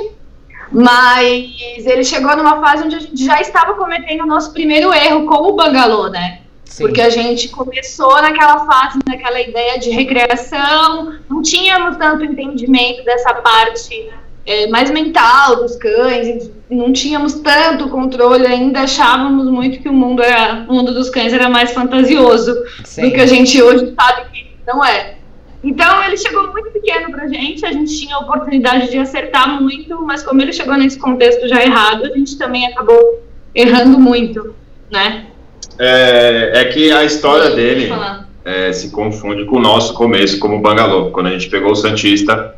mas 0.71 1.53
ele 1.85 2.03
chegou 2.03 2.35
numa 2.35 2.59
fase 2.59 2.83
onde 2.83 2.95
a 2.95 2.99
gente 2.99 3.23
já 3.23 3.39
estava 3.39 3.75
cometendo 3.75 4.23
o 4.23 4.25
nosso 4.25 4.51
primeiro 4.51 4.91
erro 4.91 5.27
com 5.27 5.35
o 5.35 5.55
Bangalô, 5.55 6.09
né? 6.09 6.39
Sim. 6.65 6.85
Porque 6.85 6.99
a 6.99 7.11
gente 7.11 7.49
começou 7.49 8.19
naquela 8.23 8.65
fase, 8.65 8.97
naquela 9.07 9.39
ideia 9.39 9.77
de 9.77 9.91
recreação, 9.91 11.19
não 11.29 11.43
tínhamos 11.43 11.95
tanto 11.97 12.25
entendimento 12.25 13.05
dessa 13.05 13.35
parte 13.35 14.09
é, 14.45 14.67
mais 14.67 14.89
mental 14.89 15.57
dos 15.57 15.75
cães, 15.75 16.49
não 16.69 16.91
tínhamos 16.91 17.35
tanto 17.35 17.89
controle 17.89 18.45
ainda, 18.47 18.81
achávamos 18.81 19.49
muito 19.49 19.81
que 19.81 19.89
o 19.89 19.93
mundo, 19.93 20.21
era, 20.21 20.65
o 20.67 20.73
mundo 20.73 20.93
dos 20.93 21.09
cães 21.09 21.33
era 21.33 21.49
mais 21.49 21.71
fantasioso 21.71 22.55
Sim. 22.83 23.03
do 23.03 23.11
que 23.11 23.21
a 23.21 23.25
gente 23.25 23.61
hoje 23.61 23.93
sabe 23.99 24.29
que 24.31 24.51
não 24.65 24.83
é. 24.83 25.15
Então 25.63 26.03
ele 26.03 26.17
chegou 26.17 26.51
muito 26.51 26.71
pequeno 26.71 27.11
pra 27.11 27.27
gente, 27.27 27.65
a 27.65 27.71
gente 27.71 27.95
tinha 27.99 28.15
a 28.15 28.19
oportunidade 28.19 28.89
de 28.89 28.97
acertar 28.97 29.61
muito, 29.61 30.01
mas 30.01 30.23
como 30.23 30.41
ele 30.41 30.51
chegou 30.53 30.75
nesse 30.75 30.97
contexto 30.97 31.47
já 31.47 31.61
errado, 31.61 32.05
a 32.05 32.17
gente 32.17 32.35
também 32.37 32.65
acabou 32.65 33.23
errando 33.53 33.99
muito, 33.99 34.55
né? 34.89 35.27
É, 35.77 36.51
é 36.61 36.65
que 36.65 36.91
a 36.91 37.03
história 37.03 37.51
dele 37.51 37.91
é, 38.43 38.73
se 38.73 38.89
confunde 38.89 39.45
com 39.45 39.57
o 39.57 39.61
nosso 39.61 39.93
começo 39.93 40.39
como 40.39 40.59
Bangalô. 40.59 41.11
Quando 41.11 41.27
a 41.27 41.31
gente 41.31 41.49
pegou 41.49 41.71
o 41.71 41.75
Santista, 41.75 42.55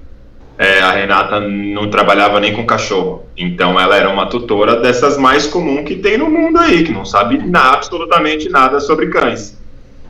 é, 0.63 0.80
a 0.82 0.91
Renata 0.91 1.39
não 1.41 1.89
trabalhava 1.89 2.39
nem 2.39 2.54
com 2.54 2.65
cachorro. 2.65 3.23
Então 3.36 3.80
ela 3.80 3.97
era 3.97 4.10
uma 4.10 4.28
tutora 4.28 4.78
dessas 4.78 5.17
mais 5.17 5.45
comum 5.45 5.84
que 5.84 5.95
tem 5.95 6.17
no 6.17 6.30
mundo 6.30 6.58
aí, 6.58 6.84
que 6.84 6.91
não 6.91 7.04
sabe 7.04 7.38
na- 7.38 7.73
absolutamente 7.73 8.49
nada 8.49 8.80
sobre 8.80 9.08
cães. 9.08 9.58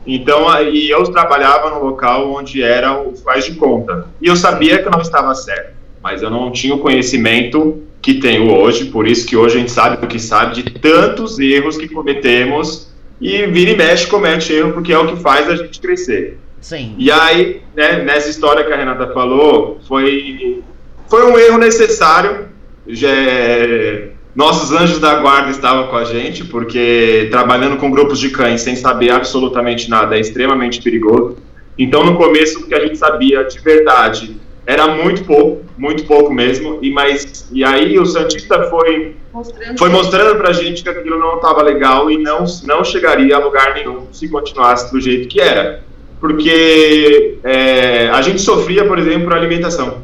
Então, 0.06 0.48
aí 0.48 0.90
eu 0.90 1.02
trabalhava 1.04 1.70
no 1.70 1.82
local 1.82 2.30
onde 2.30 2.62
era 2.62 2.92
o 3.00 3.16
faz 3.16 3.46
de 3.46 3.54
conta. 3.54 4.06
E 4.20 4.26
eu 4.26 4.36
sabia 4.36 4.82
que 4.82 4.90
não 4.90 5.00
estava 5.00 5.34
certo, 5.34 5.72
mas 6.02 6.22
eu 6.22 6.30
não 6.30 6.52
tinha 6.52 6.74
o 6.74 6.78
conhecimento 6.78 7.82
que 8.02 8.14
tenho 8.14 8.52
hoje, 8.52 8.84
por 8.84 9.06
isso 9.06 9.26
que 9.26 9.34
hoje 9.34 9.56
a 9.56 9.60
gente 9.60 9.72
sabe 9.72 10.04
o 10.04 10.06
que 10.06 10.18
sabe 10.18 10.56
de 10.56 10.62
tantos 10.78 11.38
erros 11.38 11.78
que 11.78 11.88
cometemos 11.88 12.92
e 13.18 13.46
vira 13.46 13.70
e 13.70 13.76
mexe 13.76 14.06
comete 14.06 14.52
erro, 14.52 14.72
porque 14.72 14.92
é 14.92 14.98
o 14.98 15.06
que 15.06 15.16
faz 15.16 15.48
a 15.48 15.56
gente 15.56 15.80
crescer. 15.80 16.38
Sim. 16.64 16.94
E 16.96 17.10
aí, 17.10 17.60
né, 17.76 18.02
nessa 18.04 18.30
história 18.30 18.64
que 18.64 18.72
a 18.72 18.76
Renata 18.76 19.12
falou, 19.12 19.78
foi, 19.86 20.62
foi 21.10 21.30
um 21.30 21.38
erro 21.38 21.58
necessário. 21.58 22.48
Já, 22.86 23.10
é, 23.10 24.08
nossos 24.34 24.72
anjos 24.72 24.98
da 24.98 25.16
guarda 25.16 25.50
estavam 25.50 25.88
com 25.88 25.96
a 25.96 26.04
gente, 26.04 26.42
porque 26.42 27.28
trabalhando 27.30 27.76
com 27.76 27.90
grupos 27.90 28.18
de 28.18 28.30
cães 28.30 28.62
sem 28.62 28.74
saber 28.76 29.10
absolutamente 29.10 29.90
nada 29.90 30.16
é 30.16 30.20
extremamente 30.20 30.80
perigoso. 30.80 31.36
Então, 31.78 32.02
no 32.02 32.16
começo, 32.16 32.60
o 32.60 32.66
que 32.66 32.74
a 32.74 32.80
gente 32.80 32.96
sabia 32.96 33.44
de 33.44 33.58
verdade 33.58 34.40
era 34.64 34.88
muito 34.88 35.22
pouco, 35.24 35.66
muito 35.76 36.06
pouco 36.06 36.32
mesmo. 36.32 36.78
E, 36.80 36.90
mas, 36.90 37.46
e 37.52 37.62
aí 37.62 37.98
o 37.98 38.06
Santista 38.06 38.70
foi 38.70 39.16
Mostrando 39.30 39.78
foi 39.78 39.88
mostrando 39.90 40.38
pra 40.38 40.52
gente 40.52 40.82
que 40.82 40.88
aquilo 40.88 41.18
não 41.18 41.36
estava 41.36 41.60
legal 41.60 42.10
e 42.10 42.16
não, 42.16 42.46
não 42.64 42.82
chegaria 42.82 43.36
a 43.36 43.38
lugar 43.38 43.74
nenhum 43.74 44.06
se 44.12 44.28
continuasse 44.28 44.90
do 44.90 44.98
jeito 44.98 45.28
que 45.28 45.42
era. 45.42 45.84
Porque 46.24 47.36
é, 47.44 48.08
a 48.08 48.22
gente 48.22 48.40
sofria, 48.40 48.86
por 48.86 48.98
exemplo, 48.98 49.24
por 49.24 49.34
alimentação. 49.34 49.98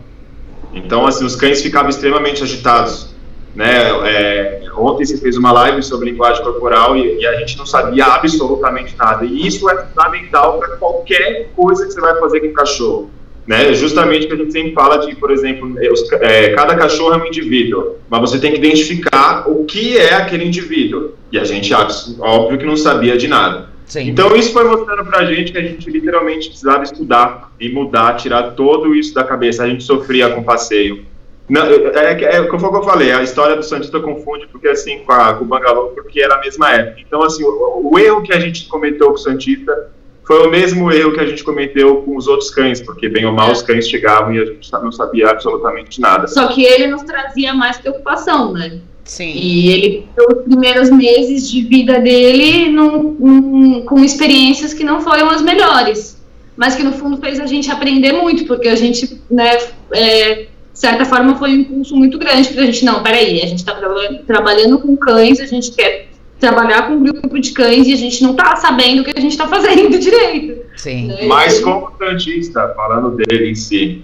Então, 0.75 1.07
assim, 1.07 1.25
os 1.25 1.35
cães 1.35 1.63
ficavam 1.63 1.89
extremamente 1.89 2.43
agitados. 2.43 3.15
Né? 3.55 3.89
É, 4.05 4.63
ontem 4.77 5.07
você 5.07 5.17
fez 5.17 5.39
uma 5.39 5.51
live 5.51 5.83
sobre 5.83 6.11
linguagem 6.11 6.45
corporal 6.45 6.95
e, 6.95 7.21
e 7.21 7.27
a 7.27 7.37
gente 7.37 7.57
não 7.57 7.65
sabia 7.65 8.05
absolutamente 8.05 8.95
nada. 8.99 9.25
E 9.25 9.47
isso 9.47 9.71
é 9.71 9.87
fundamental 9.87 10.59
para 10.59 10.77
qualquer 10.77 11.49
coisa 11.57 11.87
que 11.87 11.93
você 11.95 12.01
vai 12.03 12.15
fazer 12.21 12.41
com 12.41 12.49
o 12.49 12.53
cachorro. 12.53 13.11
Né? 13.47 13.73
Justamente 13.73 14.27
que 14.27 14.35
a 14.35 14.37
gente 14.37 14.53
sempre 14.53 14.75
fala 14.75 14.99
de, 14.99 15.17
por 15.17 15.31
exemplo, 15.31 15.75
é, 15.83 15.91
os 15.91 16.03
é, 16.13 16.51
cada 16.51 16.75
cachorro 16.75 17.15
é 17.15 17.17
um 17.17 17.27
indivíduo, 17.27 17.97
mas 18.11 18.21
você 18.21 18.39
tem 18.39 18.53
que 18.53 18.59
identificar 18.59 19.45
o 19.51 19.65
que 19.65 19.97
é 19.97 20.13
aquele 20.13 20.45
indivíduo. 20.45 21.13
E 21.33 21.39
a 21.39 21.45
gente, 21.45 21.73
abs- 21.73 22.15
óbvio 22.21 22.59
que 22.59 22.67
não 22.67 22.77
sabia 22.77 23.17
de 23.17 23.27
nada. 23.27 23.70
Sim. 23.91 24.09
Então 24.09 24.37
isso 24.37 24.53
foi 24.53 24.63
mostrando 24.63 25.05
pra 25.05 25.25
gente 25.25 25.51
que 25.51 25.59
a 25.59 25.63
gente 25.63 25.91
literalmente 25.91 26.49
precisava 26.49 26.85
estudar 26.85 27.51
e 27.59 27.69
mudar, 27.69 28.15
tirar 28.15 28.53
todo 28.53 28.95
isso 28.95 29.13
da 29.13 29.25
cabeça. 29.25 29.65
A 29.65 29.69
gente 29.69 29.83
sofria 29.83 30.31
com 30.31 30.45
passeio. 30.45 31.05
Não, 31.49 31.63
é, 31.65 32.13
é, 32.13 32.25
é, 32.37 32.43
como 32.45 32.71
que 32.71 32.77
eu 32.77 32.85
falei, 32.85 33.11
a 33.11 33.21
história 33.21 33.57
do 33.57 33.65
Santista 33.65 33.99
confunde 33.99 34.47
porque 34.47 34.69
assim 34.69 35.01
com, 35.01 35.11
a, 35.11 35.35
com 35.35 35.45
o 35.45 35.49
Bangalô, 35.49 35.89
porque 35.89 36.21
era 36.21 36.37
a 36.37 36.41
mesma 36.41 36.73
época. 36.73 37.01
Então 37.05 37.21
assim, 37.25 37.43
o, 37.43 37.91
o 37.93 37.99
erro 37.99 38.23
que 38.23 38.33
a 38.33 38.39
gente 38.39 38.69
cometeu 38.69 39.09
com 39.09 39.15
o 39.15 39.19
Santista 39.19 39.91
foi 40.25 40.47
o 40.47 40.51
mesmo 40.51 40.93
erro 40.93 41.13
que 41.13 41.19
a 41.19 41.27
gente 41.27 41.43
cometeu 41.43 42.03
com 42.03 42.17
os 42.17 42.29
outros 42.29 42.51
cães, 42.51 42.81
porque 42.81 43.09
bem 43.09 43.27
ou 43.27 43.33
mal 43.33 43.51
os 43.51 43.63
cães 43.63 43.89
chegavam 43.89 44.33
e 44.33 44.39
a 44.39 44.45
gente 44.45 44.71
não 44.71 44.93
sabia 44.93 45.29
absolutamente 45.29 46.01
nada. 46.01 46.29
Só 46.29 46.47
que 46.47 46.63
ele 46.63 46.87
nos 46.87 47.03
trazia 47.03 47.53
mais 47.53 47.79
preocupação, 47.79 48.53
né? 48.53 48.81
Sim. 49.11 49.33
E 49.35 49.69
ele, 49.73 50.07
os 50.17 50.45
primeiros 50.45 50.89
meses 50.89 51.51
de 51.51 51.63
vida 51.63 51.99
dele, 51.99 52.71
num- 52.71 53.17
num- 53.19 53.83
com 53.85 54.05
experiências 54.05 54.73
que 54.73 54.85
não 54.85 55.01
foram 55.01 55.29
as 55.29 55.43
melhores, 55.43 56.17
mas 56.57 56.77
que 56.77 56.85
no 56.85 56.93
fundo 56.93 57.17
fez 57.17 57.41
a 57.41 57.47
gente 57.47 57.69
aprender 57.73 58.13
muito, 58.13 58.45
porque 58.47 58.69
a 58.69 58.77
gente, 58.77 59.21
né, 59.29 59.59
é, 59.93 60.35
de 60.73 60.79
certa 60.79 61.05
forma 61.05 61.35
foi 61.35 61.51
um 61.51 61.55
impulso 61.57 61.97
muito 61.97 62.19
grande 62.21 62.51
pra 62.51 62.65
gente, 62.67 62.85
não, 62.85 63.03
peraí, 63.03 63.43
a 63.43 63.47
gente 63.47 63.65
tá 63.65 63.75
trabalhando, 63.75 64.19
trabalhando 64.25 64.79
com 64.79 64.97
cães, 64.97 65.41
a 65.41 65.47
gente 65.47 65.73
quer 65.73 66.07
trabalhar 66.39 66.87
com 66.87 66.95
um 66.95 67.03
grupo 67.03 67.37
de 67.41 67.51
cães 67.51 67.89
e 67.89 67.93
a 67.93 67.97
gente 67.97 68.23
não 68.23 68.35
tá 68.35 68.55
sabendo 68.55 69.01
o 69.03 69.05
que 69.05 69.13
a 69.19 69.21
gente 69.21 69.37
tá 69.37 69.49
fazendo 69.49 69.91
direito. 69.99 70.63
Sim. 70.77 71.09
né? 71.09 71.27
Mas 71.27 71.59
como 71.59 71.91
santista, 71.99 72.73
falando 72.77 73.17
dele 73.17 73.51
em 73.51 73.55
si, 73.57 74.03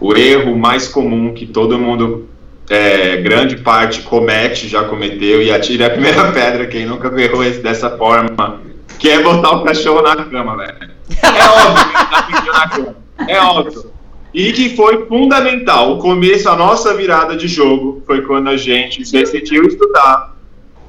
o 0.00 0.16
erro 0.16 0.56
mais 0.56 0.88
comum 0.88 1.34
que 1.34 1.46
todo 1.46 1.78
mundo, 1.78 2.26
é, 2.68 3.16
grande 3.18 3.56
parte, 3.56 4.02
comete, 4.02 4.68
já 4.68 4.84
cometeu, 4.84 5.42
e 5.42 5.50
atire 5.50 5.84
a 5.84 5.90
primeira 5.90 6.30
pedra, 6.32 6.66
quem 6.66 6.86
nunca 6.86 7.08
errou 7.20 7.44
esse 7.44 7.60
dessa 7.60 7.90
forma, 7.96 8.60
que 8.98 9.08
é 9.08 9.22
botar 9.22 9.52
o 9.52 9.64
cachorro 9.64 10.02
na 10.02 10.16
cama, 10.16 10.56
velho. 10.56 10.90
É 11.22 11.48
óbvio 11.48 11.84
que 11.84 11.96
ele 11.96 12.06
tá 12.10 12.22
pedindo 12.22 12.52
na 12.52 12.68
cama. 12.68 12.96
É 13.28 13.40
óbvio. 13.40 13.92
E 14.34 14.52
que 14.52 14.76
foi 14.76 15.06
fundamental. 15.06 15.92
O 15.92 15.98
começo, 15.98 16.48
a 16.48 16.56
nossa 16.56 16.94
virada 16.94 17.36
de 17.36 17.48
jogo, 17.48 18.02
foi 18.06 18.22
quando 18.22 18.48
a 18.48 18.56
gente 18.56 19.10
decidiu 19.10 19.66
estudar 19.66 20.36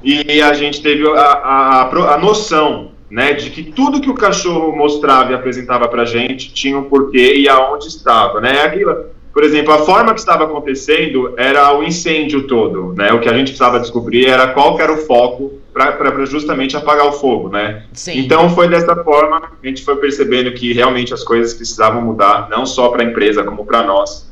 e 0.04 0.42
a 0.42 0.54
gente 0.54 0.82
teve 0.82 1.08
a, 1.08 1.22
a, 1.22 1.82
a 1.84 2.13
a 2.13 2.18
noção 2.18 2.92
né, 3.10 3.34
de 3.34 3.50
que 3.50 3.63
tudo 3.63 4.02
que 4.02 4.10
o 4.10 4.13
cachorro 4.13 4.76
mostrava 4.76 5.32
e 5.32 5.36
apresentava 5.36 5.88
para 5.88 6.06
gente 6.06 6.54
tinha 6.54 6.78
um 6.78 6.84
porquê 6.84 7.36
e 7.38 7.50
aonde 7.50 7.88
estava. 7.88 8.39
Né? 8.39 8.62
Aquilo, 8.62 9.06
por 9.34 9.44
exemplo, 9.44 9.74
a 9.74 9.80
forma 9.80 10.13
que 10.13 10.20
estava 10.20 10.46
acontecendo 10.46 11.34
era 11.38 11.78
o 11.78 11.84
incêndio 11.84 12.48
todo. 12.48 12.94
Né? 12.94 13.12
O 13.13 13.20
que 13.20 13.30
a 13.30 13.34
gente 13.34 13.48
precisava 13.48 13.80
descobrir 13.80 14.26
era 14.26 14.48
qual 14.48 14.80
era 14.80 14.92
o 14.92 14.98
foco 14.98 15.54
para 15.72 16.26
justamente 16.26 16.76
apagar 16.76 17.08
o 17.08 17.12
fogo. 17.12 17.50
Né? 17.50 17.84
Sim. 17.94 18.20
Então 18.20 18.50
foi 18.50 18.68
dessa 18.68 18.96
forma 19.04 19.42
que 19.42 19.68
a 19.68 19.70
gente 19.70 19.84
foi 19.84 19.96
percebendo 19.98 20.52
que 20.54 20.74
realmente 20.74 21.13
as 21.13 21.24
coisas 21.24 21.54
precisavam 21.54 22.02
mudar, 22.02 22.48
não 22.50 22.65
só 22.65 22.89
para 22.89 23.04
a 23.04 23.06
empresa, 23.06 23.44
como 23.44 23.65
para 23.65 23.84
nós. 23.84 24.30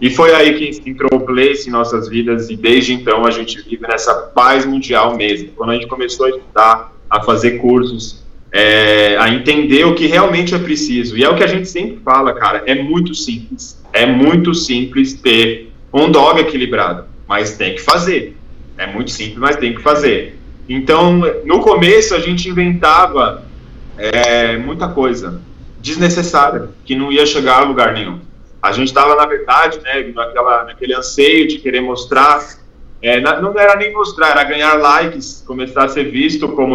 E 0.00 0.10
foi 0.10 0.34
aí 0.34 0.54
que 0.54 0.90
entrou 0.90 1.10
o 1.14 1.20
Place 1.20 1.68
em 1.68 1.72
nossas 1.72 2.08
vidas 2.08 2.50
e 2.50 2.56
desde 2.56 2.92
então 2.92 3.24
a 3.24 3.30
gente 3.30 3.62
vive 3.62 3.86
nessa 3.88 4.14
paz 4.14 4.66
mundial 4.66 5.16
mesmo. 5.16 5.48
Quando 5.56 5.70
a 5.70 5.74
gente 5.74 5.86
começou 5.86 6.26
a 6.26 6.30
estudar, 6.30 6.92
a 7.08 7.22
fazer 7.22 7.52
cursos, 7.52 8.22
é, 8.52 9.16
a 9.18 9.30
entender 9.30 9.84
o 9.84 9.94
que 9.94 10.06
realmente 10.06 10.54
é 10.54 10.58
preciso. 10.58 11.16
E 11.16 11.24
é 11.24 11.28
o 11.28 11.34
que 11.34 11.44
a 11.44 11.46
gente 11.46 11.68
sempre 11.68 11.98
fala, 12.04 12.34
cara, 12.34 12.62
é 12.66 12.74
muito 12.74 13.14
simples. 13.14 13.82
É 13.96 14.04
muito 14.04 14.52
simples 14.52 15.14
ter 15.14 15.72
um 15.90 16.10
dog 16.10 16.38
equilibrado, 16.38 17.04
mas 17.26 17.56
tem 17.56 17.74
que 17.74 17.80
fazer. 17.80 18.36
É 18.76 18.86
muito 18.86 19.10
simples, 19.10 19.38
mas 19.38 19.56
tem 19.56 19.74
que 19.74 19.80
fazer. 19.80 20.38
Então, 20.68 21.22
no 21.46 21.60
começo 21.60 22.14
a 22.14 22.18
gente 22.18 22.46
inventava 22.46 23.44
é, 23.96 24.58
muita 24.58 24.88
coisa 24.88 25.40
desnecessária, 25.80 26.68
que 26.84 26.94
não 26.94 27.10
ia 27.10 27.24
chegar 27.24 27.62
a 27.62 27.64
lugar 27.64 27.94
nenhum. 27.94 28.20
A 28.60 28.70
gente 28.70 28.88
estava, 28.88 29.16
na 29.16 29.24
verdade, 29.24 29.80
né, 29.80 30.12
naquela, 30.14 30.64
naquele 30.64 30.94
anseio 30.94 31.48
de 31.48 31.58
querer 31.58 31.80
mostrar, 31.80 32.44
é, 33.00 33.18
não 33.18 33.58
era 33.58 33.76
nem 33.76 33.94
mostrar, 33.94 34.32
era 34.32 34.44
ganhar 34.44 34.74
likes, 34.74 35.42
começar 35.46 35.84
a 35.84 35.88
ser 35.88 36.10
visto 36.10 36.48
como 36.48 36.74